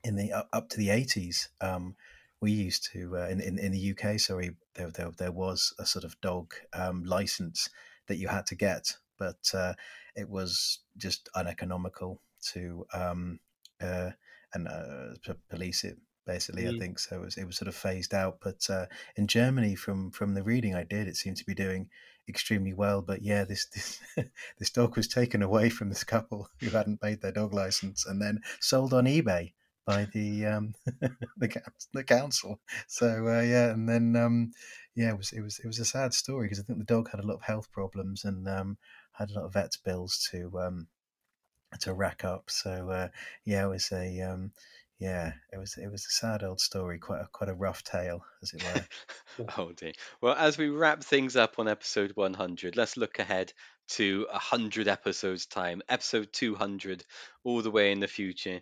in 0.04 0.16
the 0.16 0.32
up 0.54 0.70
to 0.70 0.78
the 0.78 0.88
80s. 0.88 1.50
Um, 1.60 1.96
we 2.40 2.52
used 2.52 2.90
to 2.94 3.18
uh, 3.18 3.28
in, 3.28 3.40
in, 3.40 3.60
in 3.60 3.72
the 3.72 3.92
UK. 3.92 4.20
Sorry, 4.20 4.56
there, 4.74 4.90
there 4.90 5.12
there 5.16 5.32
was 5.32 5.76
a 5.78 5.86
sort 5.86 6.06
of 6.06 6.20
dog 6.22 6.54
um, 6.74 7.04
license 7.04 7.70
that 8.12 8.18
you 8.18 8.28
had 8.28 8.46
to 8.48 8.56
get, 8.56 8.98
but 9.18 9.50
uh, 9.54 9.74
it 10.16 10.30
was 10.30 10.80
just 10.98 11.30
uneconomical 11.34 12.22
to 12.54 12.86
um, 12.94 13.40
uh, 13.82 14.12
and 14.54 14.68
uh, 14.68 15.16
to 15.24 15.38
police 15.50 15.86
it. 15.86 15.98
Basically, 16.26 16.64
mm. 16.64 16.76
I 16.76 16.80
think 16.80 17.00
so. 17.00 17.16
It 17.16 17.26
was, 17.26 17.38
it 17.38 17.46
was 17.46 17.58
sort 17.58 17.68
of 17.68 17.76
phased 17.76 18.14
out. 18.14 18.38
But 18.44 18.70
uh, 18.70 18.86
in 19.16 19.28
Germany, 19.28 19.76
from 19.76 20.12
from 20.12 20.34
the 20.34 20.44
reading 20.44 20.76
I 20.76 20.84
did, 20.84 21.08
it 21.08 21.16
seemed 21.16 21.38
to 21.38 21.46
be 21.46 21.56
doing 21.56 21.90
extremely 22.28 22.74
well. 22.74 23.02
But 23.02 23.24
yeah, 23.24 23.46
this 23.46 23.66
this, 23.74 24.28
this 24.60 24.70
dog 24.70 24.98
was 24.98 25.08
taken 25.08 25.42
away 25.42 25.70
from 25.70 25.90
this 25.90 26.04
couple 26.04 26.50
who 26.60 26.70
hadn't 26.70 27.02
paid 27.02 27.22
their 27.22 27.32
dog 27.32 27.54
license 27.54 28.06
and 28.06 28.22
then 28.22 28.42
sold 28.60 28.94
on 28.94 29.06
eBay 29.06 29.54
by 29.86 30.08
the 30.14 30.46
um, 30.46 30.74
the, 31.38 31.62
the 31.94 32.04
council. 32.04 32.60
So 32.88 33.28
uh, 33.28 33.42
yeah, 33.42 33.72
and 33.72 33.88
then 33.88 34.16
um, 34.16 34.52
yeah, 34.96 35.10
it 35.10 35.18
was 35.18 35.32
it 35.32 35.42
was 35.42 35.60
it 35.60 35.68
was 35.68 35.80
a 35.80 35.86
sad 35.86 36.14
story 36.14 36.46
because 36.46 36.60
I 36.60 36.64
think 36.64 36.80
the 36.80 36.86
dog 36.86 37.10
had 37.10 37.20
a 37.20 37.28
lot 37.28 37.36
of 37.36 37.44
health 37.44 37.72
problems 37.72 38.26
and 38.26 38.48
um, 38.48 38.78
had 39.14 39.32
a 39.32 39.34
lot 39.34 39.46
of 39.46 39.54
vet's 39.54 39.78
bills 39.78 40.28
to 40.32 40.60
um, 40.60 40.88
to 41.80 41.94
rack 41.94 42.26
up. 42.26 42.50
So 42.50 42.90
uh, 42.90 43.08
yeah, 43.46 43.66
it 43.66 43.70
was 43.70 43.90
a 43.92 44.22
um, 44.22 44.52
yeah, 45.00 45.34
it 45.52 45.58
was 45.58 45.78
it 45.78 45.92
was 45.92 46.06
a 46.06 46.12
sad 46.12 46.44
old 46.44 46.60
story, 46.60 47.00
quite 47.00 47.22
a 47.22 47.28
quite 47.32 47.50
a 47.50 47.56
rough 47.56 47.84
tale, 47.84 48.24
as 48.42 48.54
it 48.54 48.64
were. 48.64 49.46
oh 49.58 49.72
dear. 49.72 49.94
Well, 50.22 50.36
as 50.36 50.58
we 50.58 50.70
wrap 50.70 51.04
things 51.04 51.36
up 51.36 51.58
on 51.58 51.68
episode 51.68 52.12
100, 52.16 52.76
let's 52.76 52.98
look 52.98 53.18
ahead 53.18 53.54
to 53.90 54.28
100 54.32 54.88
episodes 54.88 55.46
time, 55.46 55.82
episode 55.90 56.32
200, 56.32 57.04
all 57.44 57.62
the 57.62 57.72
way 57.72 57.92
in 57.92 58.00
the 58.00 58.08
future. 58.08 58.62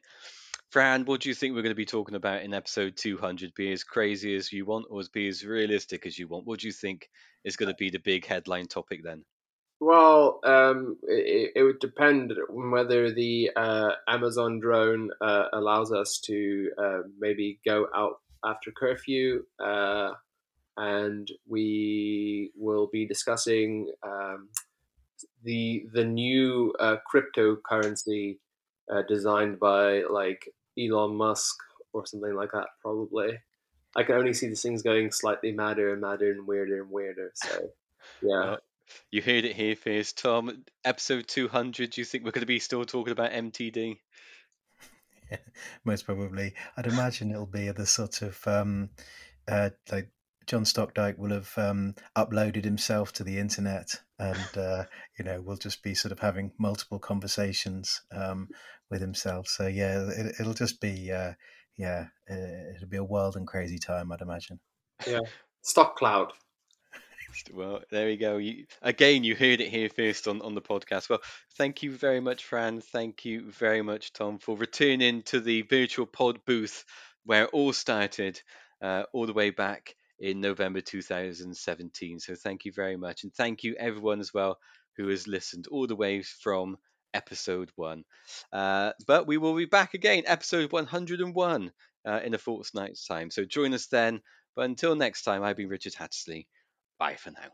Fran, 0.69 1.05
what 1.05 1.21
do 1.21 1.29
you 1.29 1.35
think 1.35 1.55
we're 1.55 1.63
going 1.63 1.71
to 1.71 1.75
be 1.75 1.85
talking 1.85 2.13
about 2.13 2.43
in 2.43 2.53
episode 2.53 2.95
200? 2.95 3.55
Be 3.55 3.71
as 3.71 3.83
crazy 3.83 4.35
as 4.35 4.53
you 4.53 4.65
want 4.65 4.85
or 4.91 5.01
be 5.11 5.27
as 5.27 5.43
realistic 5.43 6.05
as 6.05 6.19
you 6.19 6.27
want? 6.27 6.45
What 6.45 6.59
do 6.59 6.67
you 6.67 6.73
think 6.73 7.09
is 7.43 7.55
going 7.55 7.71
to 7.71 7.75
be 7.75 7.89
the 7.89 7.97
big 7.99 8.25
headline 8.25 8.67
topic 8.67 9.03
then? 9.03 9.25
Well, 9.79 10.41
um, 10.43 10.97
it, 11.03 11.53
it, 11.55 11.63
would 11.63 11.79
depend 11.79 12.33
on 12.33 12.69
whether 12.69 13.11
the 13.11 13.49
uh, 13.55 13.91
Amazon 14.07 14.59
drone 14.59 15.09
uh, 15.21 15.45
allows 15.53 15.91
us 15.91 16.19
to 16.25 16.69
uh, 16.77 16.99
maybe 17.17 17.59
go 17.65 17.87
out 17.95 18.19
after 18.45 18.71
curfew, 18.71 19.45
uh, 19.63 20.11
and 20.77 21.31
we 21.47 22.51
will 22.55 22.89
be 22.91 23.07
discussing 23.07 23.89
um, 24.05 24.49
the 25.43 25.85
the 25.93 26.03
new 26.03 26.73
uh, 26.79 26.97
cryptocurrency 27.11 28.37
uh, 28.93 29.03
designed 29.07 29.59
by 29.59 30.03
like 30.09 30.45
Elon 30.79 31.15
Musk 31.15 31.55
or 31.93 32.05
something 32.05 32.33
like 32.33 32.51
that, 32.53 32.67
probably. 32.81 33.39
I 33.95 34.03
can 34.03 34.15
only 34.15 34.33
see 34.33 34.47
these 34.47 34.61
things 34.61 34.83
going 34.83 35.11
slightly 35.11 35.51
madder 35.51 35.91
and 35.91 36.01
madder 36.01 36.31
and 36.31 36.45
weirder 36.45 36.81
and 36.81 36.91
weirder. 36.91 37.31
So, 37.33 37.69
yeah. 38.21 38.57
You 39.11 39.21
heard 39.21 39.45
it 39.45 39.55
here 39.55 39.75
first, 39.75 40.17
Tom. 40.17 40.63
Episode 40.83 41.27
200, 41.27 41.91
do 41.91 42.01
you 42.01 42.05
think 42.05 42.23
we're 42.23 42.31
going 42.31 42.41
to 42.41 42.47
be 42.47 42.59
still 42.59 42.85
talking 42.85 43.11
about 43.11 43.31
MTD? 43.31 43.97
Yeah, 45.29 45.37
most 45.85 46.05
probably. 46.05 46.53
I'd 46.77 46.87
imagine 46.87 47.31
it'll 47.31 47.45
be 47.45 47.69
the 47.71 47.85
sort 47.85 48.21
of 48.21 48.39
um, 48.47 48.89
uh, 49.47 49.69
like 49.91 50.09
John 50.47 50.63
Stokdyke 50.63 51.19
will 51.19 51.31
have 51.31 51.51
um, 51.57 51.93
uploaded 52.17 52.63
himself 52.63 53.13
to 53.13 53.23
the 53.23 53.37
internet, 53.37 54.01
and 54.17 54.57
uh, 54.57 54.85
you 55.17 55.25
know 55.25 55.41
we'll 55.41 55.57
just 55.57 55.83
be 55.83 55.93
sort 55.93 56.11
of 56.11 56.19
having 56.19 56.51
multiple 56.57 56.97
conversations 56.97 58.01
um, 58.11 58.49
with 58.89 59.01
himself. 59.01 59.47
So 59.47 59.67
yeah, 59.67 60.09
it, 60.09 60.45
will 60.45 60.53
just 60.53 60.81
be 60.81 61.11
uh, 61.11 61.33
yeah, 61.77 62.07
it'll 62.27 62.89
be 62.89 62.97
a 62.97 63.03
wild 63.03 63.35
and 63.35 63.47
crazy 63.47 63.79
time, 63.79 64.11
I'd 64.11 64.21
imagine. 64.21 64.59
Yeah, 65.07 65.21
stock 65.61 65.95
cloud. 65.95 66.33
Well, 67.53 67.81
there 67.91 68.07
we 68.07 68.17
go. 68.17 68.37
You, 68.37 68.65
again, 68.81 69.23
you 69.23 69.35
heard 69.35 69.61
it 69.61 69.69
here 69.69 69.87
first 69.87 70.27
on, 70.27 70.41
on 70.41 70.55
the 70.55 70.61
podcast. 70.61 71.09
Well, 71.09 71.21
thank 71.57 71.83
you 71.83 71.91
very 71.95 72.19
much, 72.19 72.43
Fran. 72.43 72.81
Thank 72.81 73.23
you 73.23 73.51
very 73.51 73.83
much, 73.83 74.13
Tom, 74.13 74.39
for 74.39 74.57
returning 74.57 75.21
to 75.23 75.39
the 75.39 75.61
virtual 75.61 76.07
pod 76.07 76.43
booth 76.45 76.83
where 77.25 77.43
it 77.43 77.51
all 77.53 77.71
started, 77.71 78.41
uh, 78.81 79.03
all 79.13 79.27
the 79.27 79.33
way 79.33 79.51
back 79.51 79.95
in 80.19 80.41
November 80.41 80.81
2017. 80.81 82.19
So 82.19 82.35
thank 82.35 82.65
you 82.65 82.71
very 82.71 82.97
much. 82.97 83.23
And 83.23 83.33
thank 83.33 83.63
you, 83.63 83.75
everyone, 83.79 84.19
as 84.19 84.33
well, 84.33 84.57
who 84.97 85.07
has 85.09 85.27
listened 85.27 85.67
all 85.67 85.87
the 85.87 85.95
way 85.95 86.23
from 86.23 86.77
episode 87.13 87.71
one. 87.75 88.03
Uh, 88.51 88.91
but 89.07 89.27
we 89.27 89.37
will 89.37 89.55
be 89.55 89.65
back 89.65 89.93
again, 89.93 90.23
episode 90.25 90.71
101, 90.71 91.71
uh, 92.05 92.19
in 92.23 92.33
a 92.33 92.37
fortnight's 92.37 93.05
time. 93.05 93.31
So 93.31 93.45
join 93.45 93.73
us 93.73 93.87
then. 93.87 94.21
But 94.55 94.65
until 94.65 94.95
next 94.95 95.23
time, 95.23 95.43
I've 95.43 95.57
been 95.57 95.69
Richard 95.69 95.93
Hattersley. 95.93 96.47
Bye 96.97 97.15
for 97.15 97.31
now. 97.31 97.49